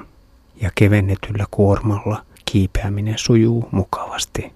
ja 0.61 0.71
kevennetyllä 0.75 1.45
kuormalla 1.51 2.23
kiipeäminen 2.45 3.19
sujuu 3.19 3.69
mukavasti. 3.71 4.53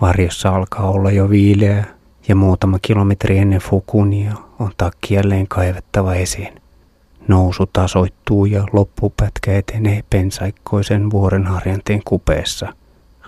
Varjossa 0.00 0.50
alkaa 0.50 0.90
olla 0.90 1.10
jo 1.10 1.30
viileää, 1.30 1.84
ja 2.28 2.34
muutama 2.36 2.78
kilometri 2.82 3.38
ennen 3.38 3.60
Fukunia 3.60 4.32
on 4.58 4.72
takki 4.76 5.14
jälleen 5.14 5.48
kaivettava 5.48 6.14
esiin. 6.14 6.60
Nousu 7.28 7.66
tasoittuu 7.72 8.46
ja 8.46 8.64
loppupätkä 8.72 9.58
etenee 9.58 10.02
pensaikkoisen 10.10 11.10
vuorenharjanteen 11.10 12.02
kupeessa. 12.04 12.72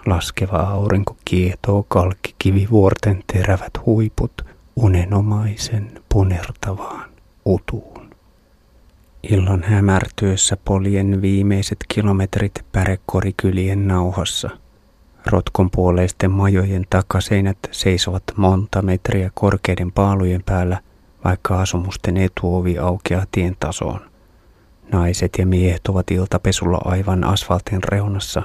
Laskeva 0.07 0.57
aurinko 0.57 1.17
kietoo 1.25 1.85
kalkkikivivuorten 1.89 3.23
terävät 3.33 3.71
huiput 3.87 4.43
unenomaisen 4.77 5.93
punertavaan 6.09 7.11
utuun. 7.47 8.11
Illan 9.23 9.63
hämärtyessä 9.63 10.57
poljen 10.65 11.23
viimeiset 11.23 11.79
kilometrit 11.89 12.65
pärekorikylien 12.73 13.89
nauhassa. 13.89 14.51
Rotkon 15.27 15.71
puoleisten 15.71 16.31
majojen 16.31 16.87
takaseinät 16.91 17.59
seisovat 17.71 18.25
monta 18.37 18.83
metriä 18.83 19.31
korkeiden 19.35 19.93
paalujen 19.93 20.43
päällä– 20.47 20.81
vaikka 21.25 21.61
asumusten 21.61 22.17
etuovi 22.17 22.79
aukeaa 22.79 23.25
tien 23.33 23.57
tasoon. 23.61 24.01
Naiset 24.93 25.33
ja 25.39 25.47
miehet 25.47 25.89
ovat 25.89 26.11
iltapesulla 26.11 26.79
aivan 26.85 27.25
asfaltin 27.25 27.83
reunassa 27.85 28.43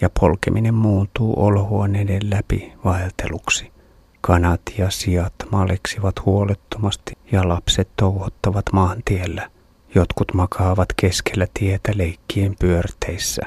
ja 0.00 0.10
polkeminen 0.20 0.74
muuntuu 0.74 1.34
olohuoneiden 1.36 2.30
läpi 2.30 2.72
vaelteluksi. 2.84 3.72
Kanat 4.20 4.60
ja 4.78 4.90
sijat 4.90 5.34
maleksivat 5.52 6.14
huolettomasti 6.24 7.12
ja 7.32 7.48
lapset 7.48 7.88
touhottavat 7.96 8.64
maantiellä. 8.72 9.50
Jotkut 9.94 10.34
makaavat 10.34 10.88
keskellä 10.96 11.46
tietä 11.54 11.92
leikkien 11.96 12.56
pyörteissä. 12.60 13.42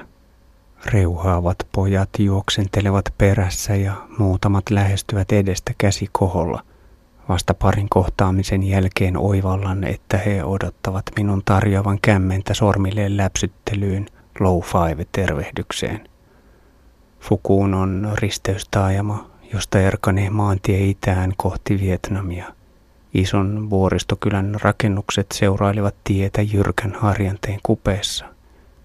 Reuhaavat 0.86 1.58
pojat 1.72 2.10
juoksentelevat 2.20 3.14
perässä 3.18 3.76
ja 3.76 3.94
muutamat 4.18 4.70
lähestyvät 4.70 5.32
edestä 5.32 5.74
käsi 5.78 6.10
koholla– 6.12 6.64
Vasta 7.30 7.54
parin 7.54 7.90
kohtaamisen 7.90 8.64
jälkeen 8.64 9.18
oivallan, 9.18 9.84
että 9.84 10.18
he 10.18 10.44
odottavat 10.44 11.04
minun 11.16 11.42
tarjoavan 11.46 12.00
kämmentä 12.02 12.54
sormilleen 12.54 13.18
läpsyttelyyn 13.18 14.06
low 14.40 14.62
five-tervehdykseen. 14.62 16.10
Fukuun 17.20 17.74
on 17.74 18.12
risteystaajama, 18.14 19.30
josta 19.54 19.80
erkanee 19.80 20.30
maantie 20.30 20.86
itään 20.86 21.34
kohti 21.38 21.80
Vietnamia. 21.80 22.46
Ison 23.14 23.70
vuoristokylän 23.70 24.56
rakennukset 24.62 25.28
seurailivat 25.34 25.96
tietä 26.04 26.42
jyrkän 26.42 26.96
harjanteen 27.00 27.60
kupeessa. 27.64 28.33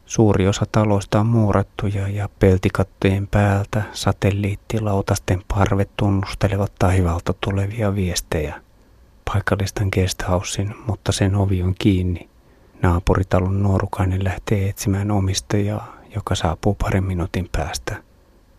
Suuri 0.08 0.48
osa 0.48 0.66
taloista 0.72 1.20
on 1.20 1.26
muurattuja 1.26 2.08
ja 2.08 2.28
peltikattojen 2.38 3.26
päältä 3.26 3.82
satelliittilautasten 3.92 5.42
parvet 5.54 5.90
tunnustelevat 5.96 6.72
taivalta 6.78 7.34
tulevia 7.40 7.94
viestejä. 7.94 8.60
Paikallistan 9.24 9.88
guesthousein, 9.92 10.74
mutta 10.86 11.12
sen 11.12 11.34
ovi 11.34 11.62
on 11.62 11.74
kiinni. 11.78 12.28
Naapuritalon 12.82 13.62
nuorukainen 13.62 14.24
lähtee 14.24 14.68
etsimään 14.68 15.10
omistajaa, 15.10 15.96
joka 16.14 16.34
saapuu 16.34 16.74
parin 16.74 17.04
minuutin 17.04 17.48
päästä. 17.52 18.02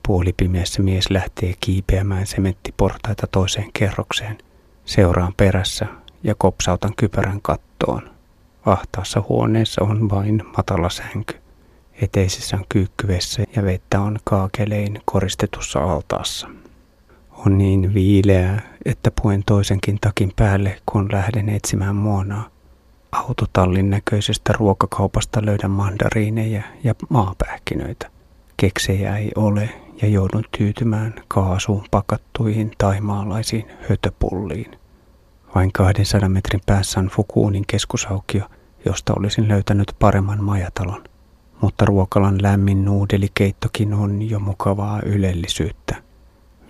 Puolipimeässä 0.08 0.82
mies 0.82 1.10
lähtee 1.10 1.54
kiipeämään 1.60 2.28
sementtiportaita 2.28 3.28
toiseen 3.28 3.70
kerrokseen. 3.74 4.38
Seuraan 4.86 5.34
perässä 5.38 5.86
ja 6.24 6.36
kopsautan 6.38 6.96
kypärän 6.96 7.42
kattoon. 7.42 8.19
Ahtaassa 8.70 9.24
huoneessa 9.30 9.84
on 9.84 10.10
vain 10.10 10.44
matala 10.58 10.90
sänky. 10.90 11.36
Eteisessä 12.02 12.58
on 12.58 12.66
kyykkyvessä 12.70 13.44
ja 13.56 13.64
vettä 13.64 14.02
on 14.02 14.18
kaakelein 14.24 15.02
koristetussa 15.06 15.80
altaassa. 15.80 16.48
On 17.46 17.58
niin 17.58 17.94
viileää, 17.94 18.62
että 18.86 19.12
puen 19.22 19.44
toisenkin 19.46 19.98
takin 20.02 20.32
päälle, 20.36 20.82
kun 20.86 21.10
lähden 21.12 21.50
etsimään 21.50 21.96
muonaa. 21.96 22.50
Autotallin 23.12 23.90
näköisestä 23.90 24.54
ruokakaupasta 24.54 25.46
löydän 25.46 25.72
mandariineja 25.72 26.64
ja 26.84 26.96
maapähkinöitä. 27.10 28.12
Keksejä 28.58 29.18
ei 29.18 29.32
ole 29.36 29.70
ja 30.02 30.08
joudun 30.08 30.44
tyytymään 30.58 31.14
kaasuun 31.28 31.86
pakattuihin 31.92 32.72
taimaalaisiin 32.78 33.66
hötöpulliin. 33.90 34.72
Vain 35.56 35.72
200 35.72 36.30
metrin 36.30 36.62
päässä 36.66 37.00
on 37.00 37.08
Fukuunin 37.08 37.64
keskusaukio, 37.68 38.46
josta 38.86 39.14
olisin 39.18 39.48
löytänyt 39.48 39.96
paremman 40.00 40.44
majatalon. 40.44 41.04
Mutta 41.62 41.86
ruokalan 41.86 42.42
lämmin 42.42 42.86
nuudelikeittokin 42.86 43.94
on 43.94 44.30
jo 44.30 44.40
mukavaa 44.40 45.02
ylellisyyttä. 45.06 45.96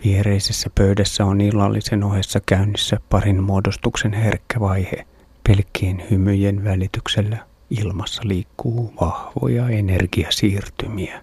Viereisessä 0.04 0.70
pöydässä 0.76 1.26
on 1.26 1.42
illallisen 1.42 2.04
ohessa 2.04 2.40
käynnissä 2.46 2.98
parin 3.10 3.44
muodostuksen 3.44 4.14
herkkä 4.14 4.60
vaihe. 4.60 5.06
Pelkkien 5.48 6.04
hymyjen 6.12 6.64
välityksellä 6.64 7.38
ilmassa 7.70 8.22
liikkuu 8.26 8.94
vahvoja 9.02 9.70
energiasiirtymiä. 9.70 11.22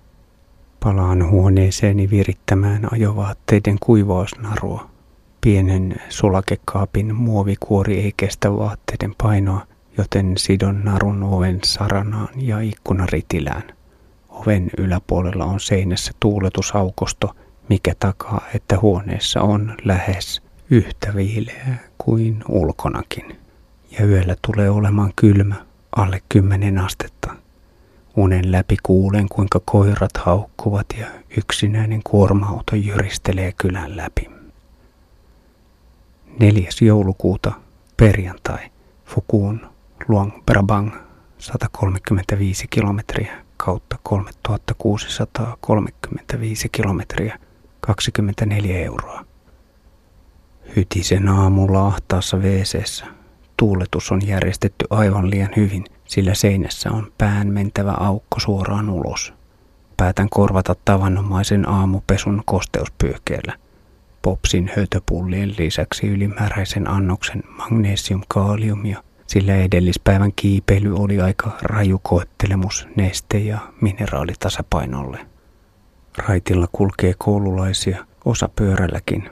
Palaan 0.84 1.30
huoneeseeni 1.30 2.10
virittämään 2.10 2.88
ajovaatteiden 2.92 3.76
kuivausnarua. 3.80 4.90
Pienen 5.40 5.94
sulakekaapin 6.08 7.14
muovikuori 7.14 8.00
ei 8.00 8.12
kestä 8.16 8.52
vaatteiden 8.52 9.14
painoa, 9.22 9.66
joten 9.98 10.32
sidon 10.38 10.80
narun 10.84 11.22
oven 11.22 11.60
saranaan 11.64 12.28
ja 12.36 12.60
ikkunaritilään. 12.60 13.62
Oven 14.28 14.70
yläpuolella 14.78 15.44
on 15.44 15.60
seinässä 15.60 16.12
tuuletusaukosto, 16.20 17.36
mikä 17.68 17.94
takaa, 18.00 18.40
että 18.54 18.78
huoneessa 18.80 19.40
on 19.40 19.74
lähes 19.84 20.42
yhtä 20.70 21.14
viileää 21.14 21.78
kuin 21.98 22.44
ulkonakin. 22.48 23.38
Ja 23.98 24.06
yöllä 24.06 24.36
tulee 24.46 24.70
olemaan 24.70 25.12
kylmä, 25.16 25.54
alle 25.96 26.22
10 26.28 26.78
astetta. 26.78 27.36
Unen 28.16 28.52
läpi 28.52 28.76
kuulen, 28.82 29.28
kuinka 29.28 29.60
koirat 29.64 30.16
haukkuvat 30.18 30.86
ja 30.98 31.06
yksinäinen 31.38 32.00
kuorma-auto 32.04 32.76
jyristelee 32.76 33.52
kylän 33.52 33.96
läpi. 33.96 34.30
4. 36.40 36.68
joulukuuta, 36.80 37.52
perjantai, 37.96 38.70
Fukuun, 39.04 39.75
Luang 40.08 40.32
Prabang, 40.46 40.92
135 41.38 42.66
kilometriä 42.70 43.44
kautta 43.56 43.98
3635 44.02 46.68
kilometriä, 46.68 47.38
24 47.80 48.78
euroa. 48.78 49.24
Hytisen 50.76 51.28
aamulla 51.28 51.86
ahtaassa 51.86 52.36
wc 52.36 53.04
Tuuletus 53.56 54.12
on 54.12 54.26
järjestetty 54.26 54.86
aivan 54.90 55.30
liian 55.30 55.50
hyvin, 55.56 55.84
sillä 56.04 56.34
seinässä 56.34 56.90
on 56.90 57.12
pään 57.18 57.48
mentävä 57.48 57.92
aukko 57.92 58.40
suoraan 58.40 58.90
ulos. 58.90 59.34
Päätän 59.96 60.28
korvata 60.30 60.74
tavanomaisen 60.84 61.68
aamupesun 61.68 62.42
kosteuspyyhkeellä. 62.46 63.52
Popsin 64.22 64.70
hötöpullien 64.76 65.54
lisäksi 65.58 66.08
ylimääräisen 66.08 66.90
annoksen 66.90 67.42
magnesiumkaaliumia, 67.58 69.02
sillä 69.26 69.56
edellispäivän 69.56 70.32
kiipeily 70.36 70.94
oli 70.96 71.20
aika 71.20 71.50
raju 71.62 72.00
koettelemus 72.02 72.88
neste- 72.96 73.38
ja 73.38 73.58
mineraalitasapainolle. 73.80 75.18
Raitilla 76.18 76.66
kulkee 76.72 77.14
koululaisia, 77.18 78.06
osa 78.24 78.48
pyörälläkin. 78.56 79.30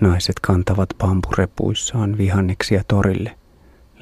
Naiset 0.00 0.40
kantavat 0.42 0.88
bamburepuissaan 0.98 2.18
vihanneksia 2.18 2.82
torille. 2.88 3.36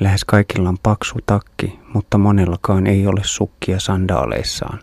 Lähes 0.01 0.25
kaikilla 0.25 0.69
on 0.69 0.79
paksu 0.83 1.19
takki, 1.27 1.79
mutta 1.95 2.19
monellakaan 2.19 2.87
ei 2.87 3.07
ole 3.07 3.21
sukkia 3.25 3.81
sandaaleissaan. 3.81 4.81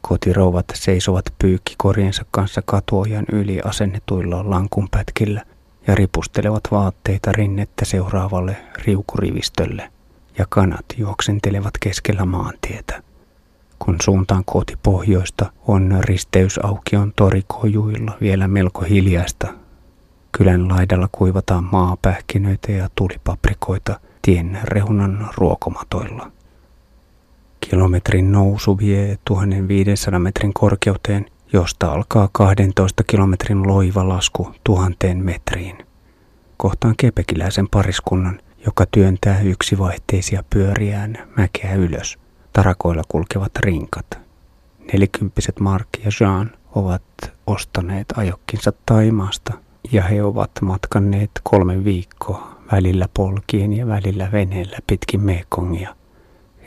Kotirouvat 0.00 0.64
seisovat 0.74 1.24
pyykkikoriensa 1.38 2.24
kanssa 2.30 2.62
katuojan 2.64 3.24
yli 3.32 3.60
asennetuilla 3.64 4.50
lankunpätkillä 4.50 5.44
ja 5.86 5.94
ripustelevat 5.94 6.62
vaatteita 6.70 7.32
rinnettä 7.32 7.84
seuraavalle 7.84 8.56
riukurivistölle, 8.86 9.90
ja 10.38 10.46
kanat 10.48 10.84
juoksentelevat 10.96 11.74
keskellä 11.80 12.24
maantietä. 12.24 13.02
Kun 13.78 13.96
suuntaan 14.02 14.44
kohti 14.44 14.78
pohjoista 14.82 15.52
on 15.66 15.98
risteysaukion 16.00 17.12
torikojuilla 17.16 18.16
vielä 18.20 18.48
melko 18.48 18.80
hiljaista. 18.80 19.54
Kylän 20.32 20.68
laidalla 20.68 21.08
kuivataan 21.12 21.64
maapähkinöitä 21.64 22.72
ja 22.72 22.88
tulipaprikoita– 22.94 24.00
tien 24.24 24.58
rehunan 24.64 25.28
ruokomatoilla. 25.36 26.30
Kilometrin 27.60 28.32
nousu 28.32 28.78
vie 28.78 29.18
1500 29.24 30.18
metrin 30.18 30.54
korkeuteen, 30.54 31.26
josta 31.54 31.92
alkaa 31.92 32.28
12 32.32 33.04
kilometrin 33.06 33.68
loiva 33.68 34.08
lasku 34.08 34.54
tuhanteen 34.64 35.24
metriin. 35.24 35.78
Kohtaan 36.56 36.94
kepekiläisen 36.96 37.68
pariskunnan, 37.68 38.40
joka 38.66 38.86
työntää 38.86 39.40
yksivaihteisia 39.40 40.44
pyöriään 40.50 41.18
mäkeä 41.36 41.74
ylös. 41.74 42.18
Tarakoilla 42.52 43.02
kulkevat 43.08 43.52
rinkat. 43.60 44.18
Nelikymppiset 44.92 45.60
Mark 45.60 45.88
ja 46.04 46.10
Jean 46.20 46.50
ovat 46.74 47.02
ostaneet 47.46 48.06
ajokkinsa 48.16 48.72
Taimaasta 48.86 49.52
ja 49.92 50.02
he 50.02 50.22
ovat 50.22 50.50
matkanneet 50.60 51.30
kolme 51.42 51.84
viikkoa 51.84 52.56
välillä 52.72 53.08
polkien 53.14 53.72
ja 53.72 53.86
välillä 53.86 54.32
veneellä 54.32 54.78
pitkin 54.86 55.20
Mekongia. 55.20 55.96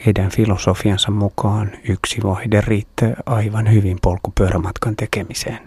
Heidän 0.06 0.32
filosofiansa 0.32 1.12
mukaan 1.12 1.72
yksi 1.90 2.24
vaihde 2.24 2.62
riittää 2.62 3.14
aivan 3.26 3.72
hyvin 3.72 3.98
polkupyörämatkan 4.02 4.96
tekemiseen. 4.96 5.60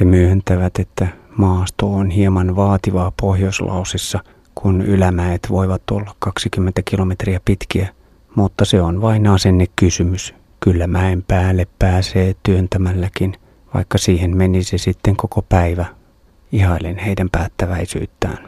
He 0.00 0.04
myöntävät, 0.04 0.78
että 0.78 1.08
maasto 1.36 1.94
on 1.94 2.10
hieman 2.10 2.56
vaativaa 2.56 3.12
pohjoislausissa, 3.20 4.20
kun 4.54 4.82
ylämäet 4.82 5.40
voivat 5.50 5.90
olla 5.90 6.14
20 6.18 6.82
kilometriä 6.84 7.40
pitkiä, 7.44 7.88
mutta 8.34 8.64
se 8.64 8.82
on 8.82 9.00
vain 9.00 9.26
asenne 9.26 9.66
kysymys. 9.76 10.34
Kyllä 10.60 10.86
mäen 10.86 11.22
päälle 11.22 11.66
pääsee 11.78 12.34
työntämälläkin, 12.42 13.34
vaikka 13.74 13.98
siihen 13.98 14.36
menisi 14.36 14.78
sitten 14.78 15.16
koko 15.16 15.42
päivä. 15.42 15.86
Ihailen 16.52 16.98
heidän 16.98 17.30
päättäväisyyttään. 17.30 18.47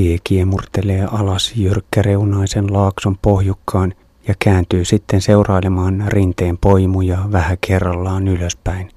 Tie 0.00 0.18
kiemurtelee 0.24 1.08
alas 1.12 1.52
jyrkkäreunaisen 1.56 2.72
laakson 2.72 3.18
pohjukkaan 3.22 3.94
ja 4.28 4.34
kääntyy 4.38 4.84
sitten 4.84 5.20
seurailemaan 5.20 6.04
rinteen 6.08 6.58
poimuja 6.58 7.18
vähän 7.32 7.56
kerrallaan 7.66 8.28
ylöspäin. 8.28 8.90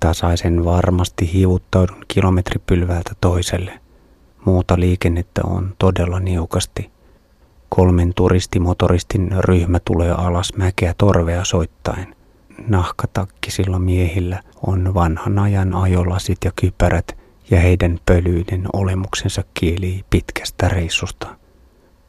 Tasaisen 0.00 0.64
varmasti 0.64 1.32
hivuttaudun 1.32 2.04
kilometripylvältä 2.08 3.12
toiselle. 3.20 3.80
Muuta 4.44 4.80
liikennettä 4.80 5.40
on 5.44 5.74
todella 5.78 6.20
niukasti. 6.20 6.90
Kolmen 7.68 8.12
turistimotoristin 8.14 9.30
ryhmä 9.38 9.78
tulee 9.84 10.10
alas 10.10 10.52
mäkeä 10.56 10.94
torvea 10.98 11.44
soittaen. 11.44 12.16
Nahkatakkisilla 12.68 13.78
miehillä 13.78 14.42
on 14.66 14.94
vanhan 14.94 15.38
ajan 15.38 15.74
ajolasit 15.74 16.38
ja 16.44 16.52
kypärät 16.56 17.19
ja 17.50 17.60
heidän 17.60 17.98
pölyinen 18.06 18.64
olemuksensa 18.72 19.44
kieli 19.54 20.04
pitkästä 20.10 20.68
reissusta. 20.68 21.36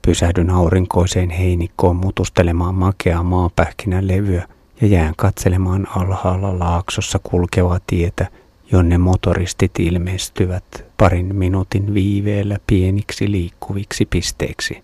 Pysähdyn 0.01 0.49
aurinkoiseen 0.49 1.29
heinikkoon 1.29 1.95
mutustelemaan 1.95 2.75
makeaa 2.75 3.23
maapähkinän 3.23 4.07
levyä 4.07 4.47
ja 4.81 4.87
jään 4.87 5.13
katselemaan 5.17 5.87
alhaalla 5.95 6.59
laaksossa 6.59 7.19
kulkevaa 7.23 7.79
tietä, 7.87 8.27
jonne 8.71 8.97
motoristit 8.97 9.79
ilmestyvät 9.79 10.85
parin 10.97 11.35
minuutin 11.35 11.93
viiveellä 11.93 12.57
pieniksi 12.67 13.31
liikkuviksi 13.31 14.05
pisteiksi. 14.05 14.83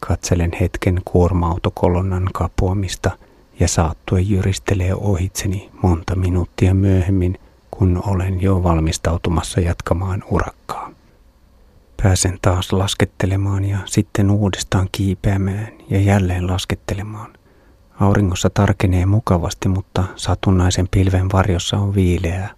Katselen 0.00 0.50
hetken 0.60 1.00
kuorma-autokolonnan 1.04 2.28
kapuamista 2.34 3.10
ja 3.60 3.68
saattue 3.68 4.20
jyristelee 4.20 4.94
ohitseni 4.94 5.70
monta 5.82 6.16
minuuttia 6.16 6.74
myöhemmin– 6.74 7.38
kun 7.70 8.02
olen 8.06 8.42
jo 8.42 8.62
valmistautumassa 8.62 9.60
jatkamaan 9.60 10.24
urakkaa. 10.30 10.90
Pääsen 12.02 12.38
taas 12.42 12.72
laskettelemaan 12.72 13.64
ja 13.64 13.78
sitten 13.84 14.30
uudestaan 14.30 14.88
kiipeämään 14.92 15.68
ja 15.90 16.00
jälleen 16.00 16.46
laskettelemaan. 16.46 17.32
Auringossa 18.00 18.50
tarkenee 18.50 19.06
mukavasti, 19.06 19.68
mutta 19.68 20.04
satunnaisen 20.16 20.88
pilven 20.90 21.32
varjossa 21.32 21.76
on 21.76 21.94
viileää. 21.94 22.50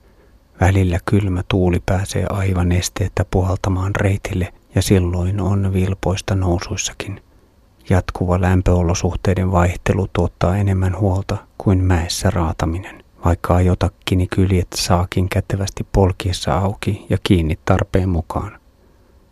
Välillä 0.60 0.98
kylmä 1.04 1.42
tuuli 1.48 1.82
pääsee 1.86 2.26
aivan 2.30 2.72
esteettä 2.72 3.24
puhaltamaan 3.30 3.94
reitille 3.96 4.52
ja 4.74 4.82
silloin 4.82 5.40
on 5.40 5.72
vilpoista 5.72 6.34
nousuissakin. 6.34 7.22
Jatkuva 7.90 8.40
lämpöolosuhteiden 8.40 9.52
vaihtelu 9.52 10.08
tuottaa 10.12 10.56
enemmän 10.56 10.98
huolta 10.98 11.36
kuin 11.58 11.84
mäessä 11.84 12.30
raataminen 12.30 13.01
vaikka 13.24 13.54
ajotakkini 13.54 14.26
kyljet 14.26 14.68
saakin 14.74 15.28
kätevästi 15.28 15.86
polkiessa 15.92 16.58
auki 16.58 17.06
ja 17.10 17.18
kiinni 17.22 17.58
tarpeen 17.64 18.08
mukaan. 18.08 18.58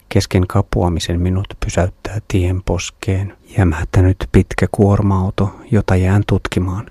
Kesken 0.08 0.46
kapuamisen 0.46 1.20
minut 1.20 1.46
pysäyttää 1.64 2.18
tien 2.28 2.62
poskeen 2.62 3.36
jämähtänyt 3.58 4.16
pitkä 4.32 4.66
kuorma-auto, 4.72 5.54
jota 5.70 5.96
jään 5.96 6.22
tutkimaan. 6.26 6.90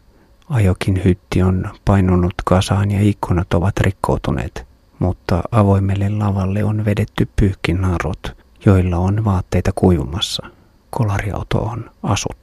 Ajokin 0.50 1.02
hytti 1.06 1.42
on 1.42 1.70
painunut 1.86 2.34
kasaan 2.46 2.92
ja 2.92 3.02
ikkunat 3.02 3.54
ovat 3.54 3.80
rikkoutuneet, 3.80 4.68
mutta 5.00 5.42
avoimelle 5.52 6.10
lavalle 6.10 6.64
on 6.64 6.86
vedetty 6.86 7.28
pyyhkinarut, 7.36 8.36
joilla 8.66 8.98
on 8.98 9.26
vaatteita 9.26 9.72
kuivumassa. 9.76 10.48
Kolariauto 10.90 11.58
on 11.58 11.92
asuttu. 12.04 12.39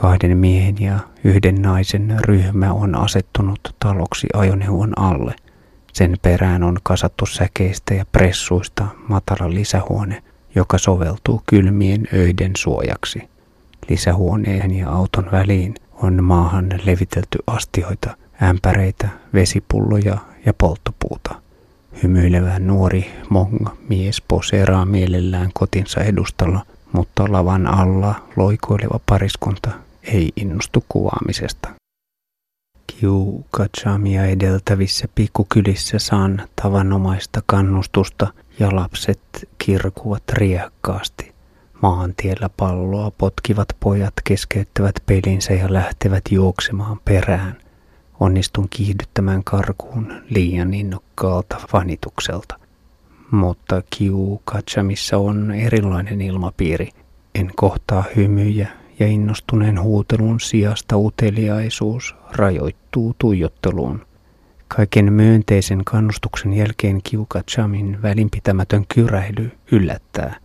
Kahden 0.00 0.38
miehen 0.38 0.76
ja 0.80 0.98
yhden 1.24 1.62
naisen 1.62 2.16
ryhmä 2.20 2.72
on 2.72 2.94
asettunut 2.94 3.60
taloksi 3.80 4.26
ajoneuvon 4.34 4.98
alle. 4.98 5.34
Sen 5.92 6.16
perään 6.22 6.62
on 6.62 6.76
kasattu 6.82 7.26
säkeistä 7.26 7.94
ja 7.94 8.04
pressuista 8.12 8.86
matala 9.08 9.54
lisähuone, 9.54 10.22
joka 10.54 10.78
soveltuu 10.78 11.42
kylmien 11.46 12.08
öiden 12.14 12.50
suojaksi. 12.56 13.28
Lisähuoneen 13.88 14.74
ja 14.74 14.90
auton 14.90 15.28
väliin 15.32 15.74
on 16.02 16.24
maahan 16.24 16.68
levitelty 16.84 17.38
astioita, 17.46 18.16
ämpäreitä, 18.42 19.08
vesipulloja 19.34 20.18
ja 20.46 20.54
polttopuuta. 20.54 21.34
Hymyilevä 22.02 22.58
nuori 22.58 23.10
Mong 23.30 23.66
mies 23.88 24.22
poseeraa 24.28 24.84
mielellään 24.84 25.50
kotinsa 25.54 26.00
edustalla, 26.00 26.66
mutta 26.92 27.24
lavan 27.28 27.66
alla 27.66 28.14
loikoileva 28.36 29.00
pariskunta 29.06 29.85
ei 30.06 30.32
innostu 30.36 30.84
kuvaamisesta. 30.88 31.68
Kiukachamia 32.86 34.24
edeltävissä 34.24 35.08
pikkukylissä 35.14 35.98
saan 35.98 36.42
tavanomaista 36.62 37.42
kannustusta 37.46 38.32
ja 38.58 38.76
lapset 38.76 39.20
kirkuvat 39.58 40.22
riekkaasti. 40.32 41.34
Maantiellä 41.82 42.50
palloa 42.56 43.10
potkivat 43.18 43.68
pojat 43.80 44.14
keskeyttävät 44.24 44.94
pelinsä 45.06 45.52
ja 45.52 45.72
lähtevät 45.72 46.22
juoksemaan 46.30 47.00
perään. 47.04 47.56
Onnistun 48.20 48.66
kiihdyttämään 48.70 49.44
karkuun 49.44 50.22
liian 50.30 50.74
innokkaalta 50.74 51.56
fanitukselta. 51.68 52.58
Mutta 53.30 53.82
Kiukachamissa 53.90 55.18
on 55.18 55.50
erilainen 55.50 56.20
ilmapiiri. 56.20 56.88
En 57.34 57.50
kohtaa 57.56 58.04
hymyjä 58.16 58.68
ja 58.98 59.06
innostuneen 59.06 59.82
huutelun 59.82 60.40
sijasta 60.40 60.96
uteliaisuus 60.96 62.14
rajoittuu 62.32 63.14
tuijotteluun. 63.18 64.06
Kaiken 64.68 65.12
myönteisen 65.12 65.84
kannustuksen 65.84 66.52
jälkeen 66.52 67.00
Kiuka 67.04 67.42
Chamin 67.50 68.02
välinpitämätön 68.02 68.84
kyräily 68.94 69.50
yllättää. 69.72 70.36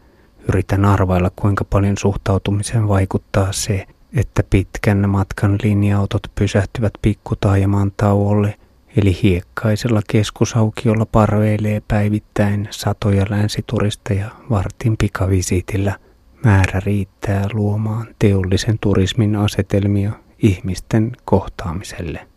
Yritän 0.49 0.85
arvailla, 0.85 1.31
kuinka 1.35 1.65
paljon 1.65 1.97
suhtautumiseen 1.97 2.87
vaikuttaa 2.87 3.51
se, 3.51 3.87
että 4.13 4.43
pitkän 4.49 5.09
matkan 5.09 5.57
linja-autot 5.63 6.31
pysähtyvät 6.35 6.93
pikkutaajamaan 7.01 7.91
tauolle, 7.97 8.55
eli 8.97 9.19
hiekkaisella 9.23 10.01
keskusaukiolla 10.07 11.05
parveilee 11.05 11.81
päivittäin 11.87 12.67
satoja 12.71 13.25
länsituristeja 13.29 14.29
vartin 14.49 14.97
pikavisiitillä– 14.97 15.95
Määrä 16.43 16.79
riittää 16.85 17.47
luomaan 17.53 18.07
teollisen 18.19 18.77
turismin 18.81 19.35
asetelmia 19.35 20.11
ihmisten 20.43 21.11
kohtaamiselle. 21.25 22.27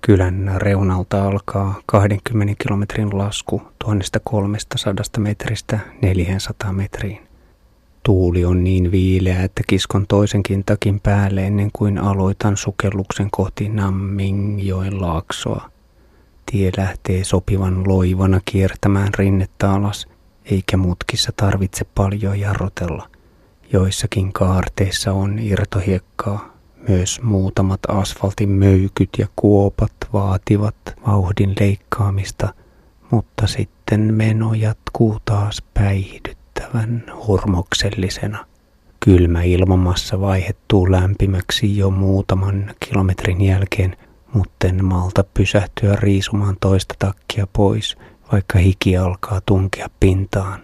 Kylän 0.00 0.54
reunalta 0.56 1.24
alkaa 1.28 1.80
20 1.86 2.54
kilometrin 2.58 3.18
lasku 3.18 3.62
1300 3.78 5.04
metristä 5.18 5.78
400 6.02 6.72
metriin. 6.72 7.18
Tuuli 8.02 8.44
on 8.44 8.64
niin 8.64 8.90
viileä, 8.90 9.42
että 9.42 9.62
kiskon 9.66 10.06
toisenkin 10.06 10.64
takin 10.64 11.00
päälle 11.00 11.46
ennen 11.46 11.70
kuin 11.72 11.98
aloitan 11.98 12.56
sukelluksen 12.56 13.28
kohti 13.30 13.68
Nammingjoen 13.68 15.00
laaksoa. 15.00 15.70
Tie 16.52 16.70
lähtee 16.76 17.24
sopivan 17.24 17.88
loivana 17.88 18.40
kiertämään 18.44 19.14
rinnettä 19.18 19.72
alas– 19.72 20.06
eikä 20.50 20.76
mutkissa 20.76 21.32
tarvitse 21.36 21.84
paljon 21.94 22.40
jarrutella. 22.40 23.10
Joissakin 23.72 24.32
kaarteissa 24.32 25.12
on 25.12 25.38
irtohiekkaa. 25.38 26.56
Myös 26.88 27.22
muutamat 27.22 27.80
asfaltin 27.88 28.48
möykyt 28.48 29.08
ja 29.18 29.26
kuopat 29.36 29.92
vaativat 30.12 30.76
vauhdin 31.06 31.54
leikkaamista, 31.60 32.54
mutta 33.10 33.46
sitten 33.46 34.14
meno 34.14 34.54
jatkuu 34.54 35.18
taas 35.24 35.62
päihdyttävän 35.74 37.04
hurmoksellisena. 37.26 38.46
Kylmä 39.00 39.42
ilmamassa 39.42 40.20
vaihettuu 40.20 40.92
lämpimäksi 40.92 41.76
jo 41.76 41.90
muutaman 41.90 42.74
kilometrin 42.80 43.40
jälkeen, 43.40 43.96
mutten 44.32 44.84
malta 44.84 45.24
pysähtyä 45.34 45.96
riisumaan 45.96 46.56
toista 46.60 46.94
takkia 46.98 47.46
pois– 47.52 47.96
vaikka 48.32 48.58
hiki 48.58 48.96
alkaa 48.96 49.40
tunkea 49.46 49.86
pintaan, 50.00 50.60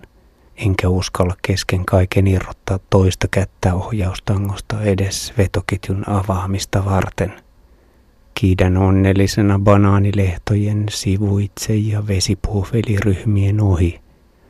enkä 0.57 0.89
uskalla 0.89 1.35
kesken 1.43 1.85
kaiken 1.85 2.27
irrottaa 2.27 2.79
toista 2.91 3.29
kättä 3.31 3.75
ohjaustangosta 3.75 4.83
edes 4.83 5.33
vetoketjun 5.39 6.09
avaamista 6.09 6.85
varten. 6.85 7.33
Kiidän 8.35 8.77
onnellisena 8.77 9.59
banaanilehtojen 9.59 10.87
sivuitse 10.91 11.75
ja 11.75 12.07
vesipuhveliryhmien 12.07 13.61
ohi. 13.61 14.01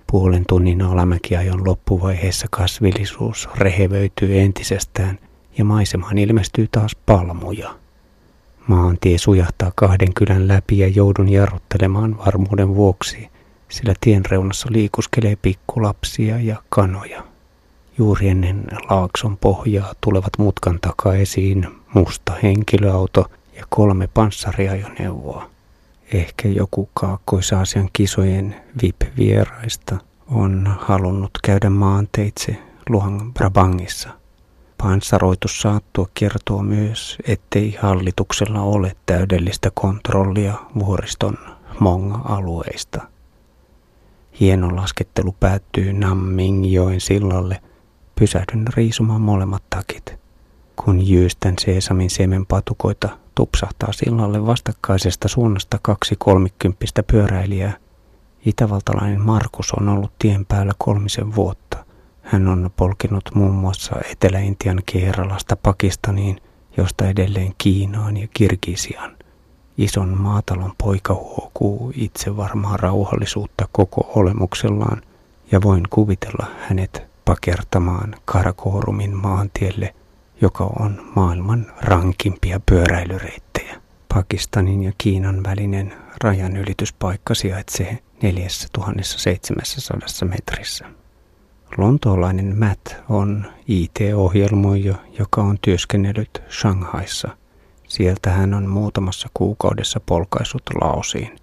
Puolen 0.06 0.44
tunnin 0.48 0.82
alamäkiajon 0.82 1.66
loppuvaiheessa 1.66 2.46
kasvillisuus 2.50 3.48
rehevöityy 3.54 4.40
entisestään 4.40 5.18
ja 5.58 5.64
maisemaan 5.64 6.18
ilmestyy 6.18 6.68
taas 6.72 6.96
palmuja. 7.06 7.81
Maantie 8.66 9.18
sujahtaa 9.18 9.72
kahden 9.74 10.14
kylän 10.14 10.48
läpi 10.48 10.78
ja 10.78 10.88
joudun 10.88 11.28
jarruttelemaan 11.28 12.18
varmuuden 12.18 12.74
vuoksi, 12.74 13.28
sillä 13.68 13.94
tien 14.00 14.24
reunassa 14.24 14.68
liikuskelee 14.70 15.36
pikkulapsia 15.36 16.40
ja 16.40 16.56
kanoja. 16.68 17.22
Juuri 17.98 18.28
ennen 18.28 18.64
laakson 18.90 19.36
pohjaa 19.36 19.94
tulevat 20.00 20.32
mutkan 20.38 20.78
takaa 20.80 21.14
esiin 21.14 21.66
musta 21.94 22.32
henkilöauto 22.42 23.30
ja 23.56 23.64
kolme 23.68 24.08
panssariajoneuvoa. 24.14 25.50
Ehkä 26.12 26.48
joku 26.48 26.88
Kaakkois-Aasian 26.94 27.88
kisojen 27.92 28.56
VIP-vieraista 28.82 29.98
on 30.30 30.76
halunnut 30.80 31.30
käydä 31.42 31.70
maanteitse 31.70 32.56
Luang 32.88 33.32
Brabangissa– 33.32 34.08
Panssaroitu 34.82 35.48
saattua 35.48 36.08
kertoo 36.14 36.62
myös, 36.62 37.18
ettei 37.24 37.78
hallituksella 37.82 38.60
ole 38.60 38.96
täydellistä 39.06 39.70
kontrollia 39.74 40.54
vuoriston 40.78 41.38
Mong-alueista. 41.80 43.00
Hieno 44.40 44.76
laskettelu 44.76 45.36
päättyy 45.40 45.92
Nammingjoen 45.92 47.00
sillalle. 47.00 47.62
Pysähdyn 48.18 48.64
riisumaan 48.76 49.20
molemmat 49.20 49.62
takit. 49.70 50.14
Kun 50.76 51.08
jyystän 51.08 51.54
seesamin 51.60 52.10
siemenpatukoita, 52.10 53.08
tupsahtaa 53.34 53.92
sillalle 53.92 54.46
vastakkaisesta 54.46 55.28
suunnasta 55.28 55.78
kaksi 55.82 56.14
kolmikymppistä 56.18 57.02
pyöräilijää. 57.02 57.76
Itävaltalainen 58.46 59.20
Markus 59.20 59.72
on 59.72 59.88
ollut 59.88 60.12
tien 60.18 60.46
päällä 60.46 60.72
kolmisen 60.78 61.34
vuotta. 61.34 61.84
Hän 62.22 62.48
on 62.48 62.70
polkinut 62.76 63.30
muun 63.34 63.54
muassa 63.54 63.96
Etelä-Intian 64.10 64.82
Keralasta 64.86 65.56
Pakistaniin, 65.56 66.36
josta 66.76 67.08
edelleen 67.08 67.52
Kiinaan 67.58 68.16
ja 68.16 68.28
Kirgisian. 68.34 69.16
Ison 69.78 70.18
maatalon 70.18 70.72
poika 70.78 71.14
huokuu 71.14 71.92
itse 71.96 72.36
varmaa 72.36 72.76
rauhallisuutta 72.76 73.68
koko 73.72 74.10
olemuksellaan 74.14 75.02
ja 75.52 75.62
voin 75.62 75.84
kuvitella 75.90 76.46
hänet 76.68 77.02
pakertamaan 77.24 78.14
Karakoorumin 78.24 79.16
maantielle, 79.16 79.94
joka 80.40 80.64
on 80.64 81.10
maailman 81.16 81.66
rankimpia 81.80 82.60
pyöräilyreittejä. 82.66 83.82
Pakistanin 84.14 84.82
ja 84.82 84.92
Kiinan 84.98 85.44
välinen 85.44 85.94
rajanylityspaikka 86.24 87.34
sijaitsee 87.34 87.98
4700 88.22 90.28
metrissä. 90.28 91.01
Lontoolainen 91.78 92.58
Matt 92.58 92.94
on 93.08 93.46
IT-ohjelmoija, 93.68 94.94
joka 95.18 95.42
on 95.42 95.58
työskennellyt 95.62 96.42
Shanghaissa. 96.50 97.28
Sieltä 97.88 98.30
hän 98.30 98.54
on 98.54 98.68
muutamassa 98.68 99.28
kuukaudessa 99.34 100.00
polkaisut 100.06 100.62
Laosiin. 100.80 101.36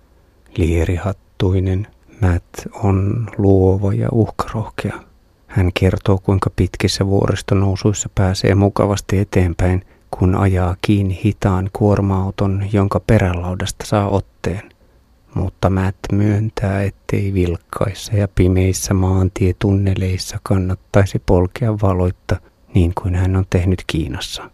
Lierihattuinen 0.58 1.88
Matt 2.22 2.68
on 2.84 3.30
luova 3.38 3.94
ja 3.94 4.10
uhkarohkea. 4.12 5.00
Hän 5.48 5.72
kertoo, 5.74 6.18
kuinka 6.18 6.50
pitkissä 6.56 7.06
vuoristonousuissa 7.06 8.10
pääsee 8.16 8.56
mukavasti 8.56 9.20
eteenpäin, 9.20 9.86
kun 10.12 10.36
ajaa 10.36 10.76
kiinni 10.82 11.22
hitaan 11.24 11.70
kuorma-auton, 11.74 12.66
jonka 12.74 13.00
perälaudasta 13.00 13.86
saa 13.86 14.10
otteen– 14.10 14.69
mutta 15.34 15.70
Matt 15.70 16.00
myöntää, 16.12 16.84
ettei 16.84 17.34
vilkkaissa 17.34 18.16
ja 18.16 18.28
pimeissä 18.28 18.94
maantietunneleissa 18.94 20.38
kannattaisi 20.44 21.22
polkea 21.26 21.78
valoitta 21.82 22.36
niin 22.74 22.94
kuin 23.02 23.16
hän 23.16 23.36
on 23.36 23.46
tehnyt 23.50 23.84
Kiinassa. 23.88 24.50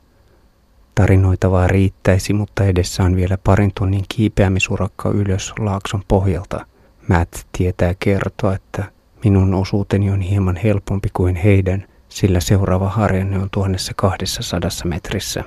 Tarinoitavaa 0.96 1.68
riittäisi, 1.68 2.34
mutta 2.34 2.64
edessä 2.64 3.04
on 3.04 3.16
vielä 3.16 3.38
parin 3.38 3.72
tunnin 3.80 4.06
kiipeämisurakka 4.10 5.10
ylös 5.10 5.54
laakson 5.60 6.04
pohjalta. 6.08 6.66
Matt 7.08 7.36
tietää 7.58 7.94
kertoa, 8.00 8.56
että 8.56 8.84
minun 9.24 9.54
osuuteni 9.54 10.10
on 10.12 10.22
hieman 10.22 10.56
helpompi 10.56 11.10
kuin 11.14 11.36
heidän, 11.36 11.86
sillä 12.10 12.40
seuraava 12.40 12.90
harjanne 12.90 13.40
on 13.40 13.50
1200 13.50 14.70
metrissä. 14.84 15.44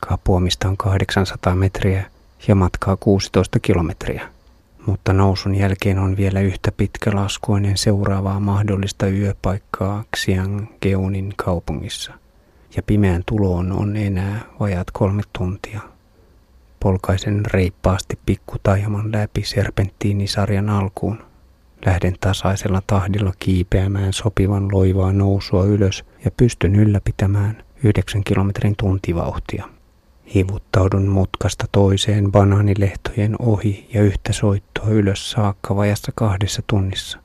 Kapuamista 0.00 0.68
on 0.68 0.76
800 0.76 1.54
metriä 1.54 2.04
ja 2.48 2.54
matkaa 2.54 2.96
16 2.96 3.60
kilometriä 3.60 4.37
mutta 4.88 5.12
nousun 5.12 5.54
jälkeen 5.54 5.98
on 5.98 6.16
vielä 6.16 6.40
yhtä 6.40 6.72
pitkä 6.72 7.10
lasku 7.14 7.54
ennen 7.54 7.78
seuraavaa 7.78 8.40
mahdollista 8.40 9.06
yöpaikkaa 9.06 10.04
Xiangeunin 10.16 11.34
kaupungissa. 11.36 12.12
Ja 12.76 12.82
pimeän 12.82 13.22
tuloon 13.26 13.72
on 13.72 13.96
enää 13.96 14.40
vajaat 14.60 14.90
kolme 14.90 15.22
tuntia. 15.38 15.80
polkaisen 16.80 17.46
reippaasti 17.46 18.18
pikkutaihaman 18.26 19.12
läpi 19.12 19.42
serpenttiinisarjan 19.44 20.70
alkuun. 20.70 21.18
Lähden 21.86 22.14
tasaisella 22.20 22.82
tahdilla 22.86 23.32
kiipeämään 23.38 24.12
sopivan 24.12 24.68
loivaa 24.72 25.12
nousua 25.12 25.64
ylös 25.64 26.04
ja 26.24 26.30
pystyn 26.30 26.76
ylläpitämään 26.76 27.64
9 27.84 28.24
kilometrin 28.24 28.76
tuntivauhtia. 28.76 29.77
Hivuttaudun 30.34 31.08
mutkasta 31.08 31.64
toiseen 31.72 32.32
banaanilehtojen 32.32 33.36
ohi 33.38 33.88
ja 33.94 34.02
yhtä 34.02 34.32
soittoa 34.32 34.88
ylös 34.88 35.30
saakka 35.30 35.76
vajassa 35.76 36.12
kahdessa 36.14 36.62
tunnissa. 36.66 37.18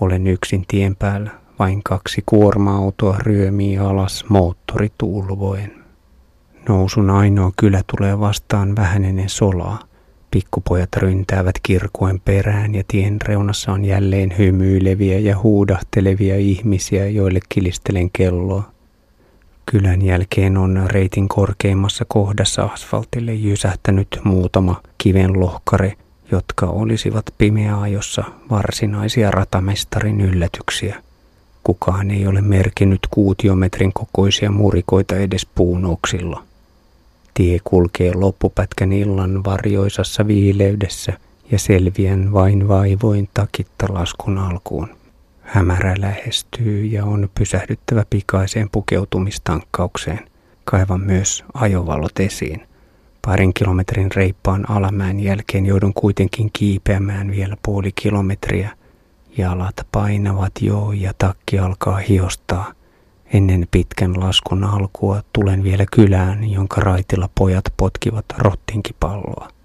Olen 0.00 0.26
yksin 0.26 0.64
tien 0.68 0.96
päällä, 0.96 1.30
vain 1.58 1.82
kaksi 1.82 2.22
kuorma-autoa 2.26 3.16
ryömii 3.18 3.78
alas 3.78 4.24
moottori 4.28 4.88
tuulvoen. 4.98 5.72
Nousun 6.68 7.10
ainoa 7.10 7.52
kylä 7.56 7.82
tulee 7.96 8.20
vastaan 8.20 8.76
vähän 8.76 9.04
ennen 9.04 9.28
solaa. 9.28 9.78
Pikkupojat 10.30 10.96
ryntäävät 10.96 11.54
kirkuen 11.62 12.20
perään 12.20 12.74
ja 12.74 12.82
tien 12.88 13.20
reunassa 13.20 13.72
on 13.72 13.84
jälleen 13.84 14.38
hymyileviä 14.38 15.18
ja 15.18 15.38
huudahtelevia 15.38 16.36
ihmisiä, 16.36 17.08
joille 17.08 17.40
kilistelen 17.48 18.10
kelloa. 18.10 18.75
Kylän 19.70 20.02
jälkeen 20.02 20.56
on 20.56 20.84
reitin 20.86 21.28
korkeimmassa 21.28 22.04
kohdassa 22.08 22.62
asfaltille 22.62 23.34
jysähtänyt 23.34 24.20
muutama 24.24 24.80
kiven 24.98 25.40
lohkare, 25.40 25.96
jotka 26.32 26.66
olisivat 26.66 27.24
pimeäajossa 27.38 28.24
varsinaisia 28.50 29.30
ratamestarin 29.30 30.20
yllätyksiä. 30.20 31.02
Kukaan 31.62 32.10
ei 32.10 32.26
ole 32.26 32.40
merkinnyt 32.40 33.00
kuutiometrin 33.10 33.92
kokoisia 33.92 34.50
murikoita 34.50 35.16
edes 35.16 35.46
puunoksilla. 35.54 36.42
Tie 37.34 37.58
kulkee 37.64 38.14
loppupätkän 38.14 38.92
illan 38.92 39.44
varjoisassa 39.44 40.26
viileydessä 40.26 41.12
ja 41.50 41.58
selviän 41.58 42.32
vain 42.32 42.68
vaivoin 42.68 43.28
takitta 43.34 43.86
laskun 43.88 44.38
alkuun. 44.38 44.95
Hämärä 45.46 45.94
lähestyy 45.98 46.84
ja 46.84 47.04
on 47.04 47.28
pysähdyttävä 47.38 48.04
pikaiseen 48.10 48.68
pukeutumistankkaukseen. 48.72 50.20
Kaivan 50.64 51.00
myös 51.00 51.44
ajovalot 51.54 52.20
esiin. 52.20 52.62
Parin 53.26 53.54
kilometrin 53.54 54.12
reippaan 54.14 54.70
alamäen 54.70 55.20
jälkeen 55.20 55.66
joudun 55.66 55.94
kuitenkin 55.94 56.50
kiipeämään 56.52 57.30
vielä 57.30 57.56
puoli 57.64 57.92
kilometriä. 57.92 58.70
Jalat 59.38 59.86
painavat 59.92 60.52
jo 60.60 60.92
ja 60.92 61.12
takki 61.18 61.58
alkaa 61.58 61.96
hiostaa. 61.96 62.72
Ennen 63.32 63.68
pitkän 63.70 64.20
laskun 64.20 64.64
alkua 64.64 65.22
tulen 65.32 65.62
vielä 65.62 65.84
kylään, 65.92 66.50
jonka 66.50 66.80
raitilla 66.80 67.28
pojat 67.34 67.64
potkivat 67.76 68.24
rottinkipalloa. 68.38 69.55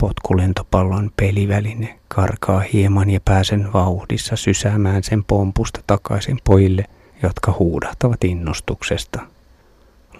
Potkulentopallon 0.00 1.10
peliväline 1.16 1.98
karkaa 2.08 2.60
hieman 2.60 3.10
ja 3.10 3.20
pääsen 3.24 3.72
vauhdissa 3.72 4.36
sysäämään 4.36 5.02
sen 5.02 5.24
pompusta 5.24 5.80
takaisin 5.86 6.38
pojille, 6.44 6.84
jotka 7.22 7.54
huudahtavat 7.58 8.24
innostuksesta. 8.24 9.20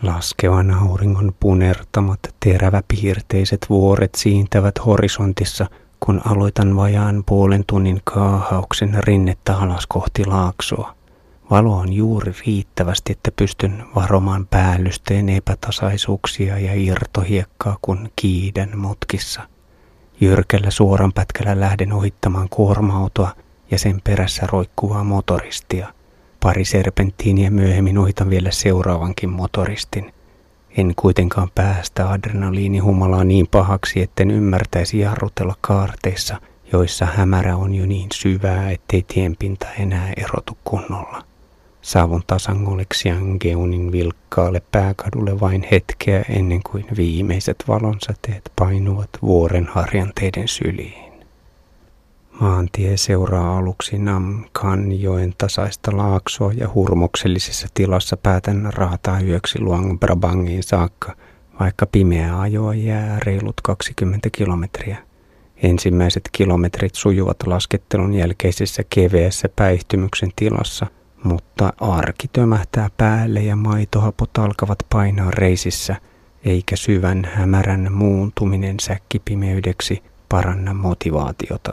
Laskevan 0.03 0.71
auringon 0.71 1.35
punertamat 1.40 2.21
teräväpiirteiset 2.45 3.66
vuoret 3.71 4.14
siintävät 4.14 4.75
horisontissa, 4.87 5.66
kun 6.01 6.21
aloitan 6.25 6.77
vajaan 6.77 7.23
puolen 7.27 7.64
tunnin 7.66 8.01
kaahauksen 8.05 9.05
rinnettä 9.05 9.57
alas 9.57 9.87
kohti 9.87 10.25
laaksoa. 10.25 10.95
Valo 11.51 11.77
on 11.77 11.93
juuri 11.93 12.33
riittävästi, 12.47 13.12
että 13.12 13.31
pystyn 13.37 13.85
varomaan 13.95 14.47
päällysteen 14.47 15.29
epätasaisuuksia 15.29 16.59
ja 16.59 16.75
irtohiekkaa, 16.75 17.77
kun 17.83 18.09
kiiden 18.16 18.79
mutkissa– 18.79 19.43
Jyrkällä 20.21 20.71
suoran 20.71 21.13
pätkällä 21.13 21.61
lähden 21.61 21.93
ohittamaan 21.93 22.49
kuorma-autoa 22.49 23.35
ja 23.71 23.79
sen 23.79 24.01
perässä 24.05 24.47
roikkuvaa 24.53 25.05
motoristia. 25.05 25.95
Pari 26.41 26.65
serpenttiiniä 26.65 27.51
myöhemmin 27.51 27.99
ohitan 27.99 28.31
vielä 28.31 28.51
seuraavankin 28.51 29.31
motoristin. 29.31 30.13
En 30.77 30.93
kuitenkaan 30.97 31.49
päästä 31.55 32.11
adrenaliinihumalaa 32.11 33.25
niin 33.25 33.47
pahaksi, 33.47 34.03
etten 34.03 34.31
ymmärtäisi 34.31 34.99
jarrutella 34.99 35.55
kaarteissa, 35.61 36.41
joissa 36.73 37.07
hämärä 37.07 37.57
on 37.57 37.75
jo 37.75 37.87
niin 37.87 38.09
syvää, 38.15 38.71
ettei 38.71 39.03
tienpinta 39.03 39.67
enää 39.79 40.13
erotu 40.17 40.59
kunnolla. 40.65 41.30
Saavun 41.83 42.23
tasangoleksian 42.27 43.37
Geunin 43.40 43.93
vilkkaalle 43.93 44.62
pääkadulle 44.73 45.40
vain 45.40 45.66
hetkeä 45.71 46.25
ennen 46.29 46.61
kuin 46.71 46.85
viimeiset 46.97 47.64
valonsäteet 47.69 48.53
painuvat 48.57 49.11
vuoren 49.23 49.66
harjanteiden 49.66 50.49
syliin. 50.49 51.12
Maantie 52.40 52.97
seuraa 52.97 53.59
aluksi 53.59 53.99
Namkanjoen 53.99 55.35
tasaista 55.38 55.97
laaksoa 55.97 56.53
ja 56.53 56.69
hurmoksellisessa 56.75 57.69
tilassa 57.75 58.16
päätän 58.16 58.71
raataa 58.75 59.21
yöksi 59.21 59.61
Luang 59.61 59.99
Brabangiin 59.99 60.62
saakka, 60.62 61.16
vaikka 61.61 61.87
pimeä 61.87 62.40
ajoa 62.40 62.75
jää 62.75 63.19
reilut 63.27 63.61
20 63.62 64.29
kilometriä. 64.33 64.97
Ensimmäiset 65.62 66.29
kilometrit 66.33 66.95
sujuvat 66.95 67.37
laskettelun 67.47 68.14
jälkeisessä 68.14 68.83
keveässä 68.90 69.49
päihtymyksen 69.57 70.31
tilassa– 70.37 70.87
mutta 71.25 71.73
arki 71.81 72.29
tömähtää 72.33 72.89
päälle 72.97 73.41
ja 73.41 73.57
maitohapot 73.57 74.39
alkavat 74.39 74.79
painaa 74.93 75.31
reisissä, 75.31 75.97
eikä 76.45 76.77
syvän 76.77 77.29
hämärän 77.35 77.93
muuntuminen 77.93 78.81
säkkipimeydeksi 78.81 80.03
paranna 80.29 80.75
motivaatiota. 80.75 81.73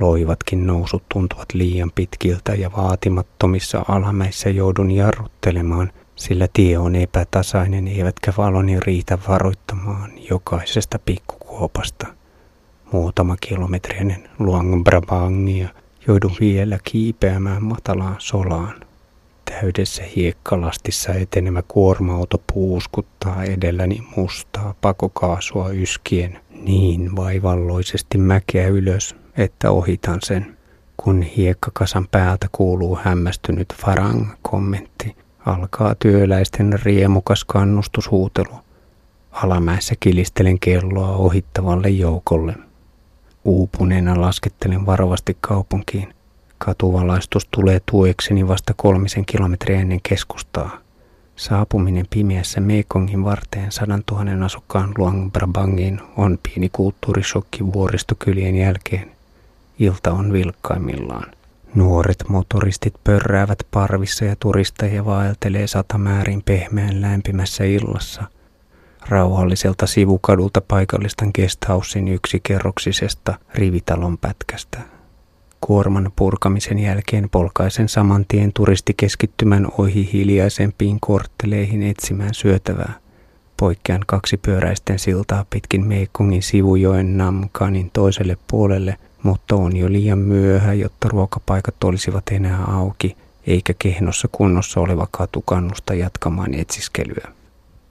Loivatkin 0.00 0.66
nousut 0.66 1.02
tuntuvat 1.12 1.54
liian 1.54 1.90
pitkiltä 1.94 2.54
ja 2.54 2.70
vaatimattomissa 2.76 3.84
alamäissä 3.88 4.50
joudun 4.50 4.90
jarruttelemaan, 4.90 5.92
sillä 6.16 6.48
tie 6.52 6.78
on 6.78 6.94
epätasainen 6.94 7.88
eivätkä 7.88 8.32
valoni 8.38 8.80
riitä 8.80 9.18
varoittamaan 9.28 10.10
jokaisesta 10.30 10.98
pikkukuopasta. 10.98 12.06
Muutama 12.92 13.36
kilometri 13.40 13.98
ennen 13.98 14.28
Luang 14.38 14.84
Brabangia 14.84 15.68
joudun 16.08 16.36
vielä 16.40 16.78
kiipeämään 16.84 17.64
matalaan 17.64 18.16
solaan. 18.18 18.74
Täydessä 19.44 20.02
hiekkalastissa 20.16 21.12
etenemä 21.14 21.62
kuorma-auto 21.68 22.42
puuskuttaa 22.52 23.44
edelläni 23.44 24.02
mustaa 24.16 24.74
pakokaasua 24.80 25.70
yskien 25.70 26.40
niin 26.62 27.16
vaivalloisesti 27.16 28.18
mäkeä 28.18 28.68
ylös, 28.68 29.16
että 29.36 29.70
ohitan 29.70 30.18
sen. 30.22 30.56
Kun 30.96 31.22
hiekkakasan 31.22 32.08
päältä 32.10 32.46
kuuluu 32.52 32.98
hämmästynyt 33.02 33.74
Farang-kommentti, 33.74 35.16
alkaa 35.46 35.94
työläisten 35.94 36.78
riemukas 36.82 37.44
kannustushuutelu. 37.44 38.54
Alamäessä 39.30 39.94
kilistelen 40.00 40.58
kelloa 40.58 41.16
ohittavalle 41.16 41.88
joukolle– 41.88 42.54
Uupuneena 43.48 44.20
laskettelen 44.20 44.86
varovasti 44.86 45.36
kaupunkiin. 45.40 46.14
Katuvalaistus 46.58 47.48
tulee 47.50 47.80
tuekseni 47.90 48.48
vasta 48.48 48.74
kolmisen 48.76 49.24
kilometriä 49.26 49.80
ennen 49.80 50.00
keskustaa. 50.08 50.78
Saapuminen 51.36 52.06
pimeässä 52.10 52.60
Mekongin 52.60 53.24
varteen 53.24 53.72
sadan 53.72 54.02
tuhannen 54.06 54.42
asukkaan 54.42 54.92
Luang 54.98 55.32
Prabangiin 55.32 56.00
on 56.16 56.38
pieni 56.42 56.68
kulttuurishokki 56.72 57.72
vuoristokylien 57.72 58.56
jälkeen. 58.56 59.10
Ilta 59.78 60.12
on 60.12 60.32
vilkkaimmillaan. 60.32 61.26
Nuoret 61.74 62.24
motoristit 62.28 62.94
pörräävät 63.04 63.58
parvissa 63.70 64.24
ja 64.24 64.36
turistajia 64.40 65.04
vaeltelee 65.04 65.66
satamäärin 65.66 66.42
pehmeän 66.42 67.00
lämpimässä 67.00 67.64
illassa– 67.64 68.22
rauhalliselta 69.08 69.86
sivukadulta 69.86 70.60
paikallistan 70.60 71.30
guesthousein 71.34 72.08
yksikerroksisesta 72.08 73.34
rivitalon 73.54 74.18
pätkästä. 74.18 74.78
Kuorman 75.60 76.12
purkamisen 76.16 76.78
jälkeen 76.78 77.28
polkaisen 77.30 77.88
saman 77.88 78.24
tien 78.28 78.52
turistikeskittymän 78.52 79.66
ohi 79.78 80.12
hiljaisempiin 80.12 81.00
kortteleihin 81.00 81.82
etsimään 81.82 82.34
syötävää. 82.34 82.92
Poikkean 83.56 84.04
pyöräisten 84.42 84.98
siltaa 84.98 85.46
pitkin 85.50 85.86
Meikungin 85.86 86.42
sivujoen 86.42 87.16
Namkanin 87.16 87.90
toiselle 87.92 88.36
puolelle, 88.50 88.96
mutta 89.22 89.56
on 89.56 89.76
jo 89.76 89.92
liian 89.92 90.18
myöhä, 90.18 90.72
jotta 90.72 91.08
ruokapaikat 91.08 91.84
olisivat 91.84 92.24
enää 92.30 92.64
auki, 92.64 93.16
eikä 93.46 93.74
kehnossa 93.78 94.28
kunnossa 94.32 94.80
oleva 94.80 95.08
katu 95.10 95.42
kannusta 95.42 95.94
jatkamaan 95.94 96.54
etsiskelyä. 96.54 97.37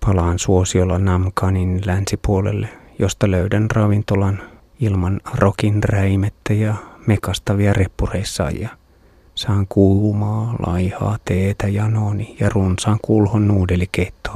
Palaan 0.08 0.40
suosiolla 0.40 1.00
Namkanin 1.00 1.82
länsipuolelle, 1.86 2.70
josta 3.00 3.32
löydän 3.32 3.72
ravintolan 3.72 4.40
ilman 4.80 5.22
rokin 5.34 5.84
räimettä 5.84 6.54
ja 6.54 6.76
mekastavia 7.08 7.74
reppureissaajia. 7.74 8.70
Saan 9.36 9.66
kuumaa, 9.70 10.56
laihaa 10.68 11.18
teetä 11.26 11.68
janoni 11.68 12.36
ja 12.40 12.50
runsaan 12.50 13.00
kulhon 13.02 13.48
nuudelikeittoa. 13.48 14.36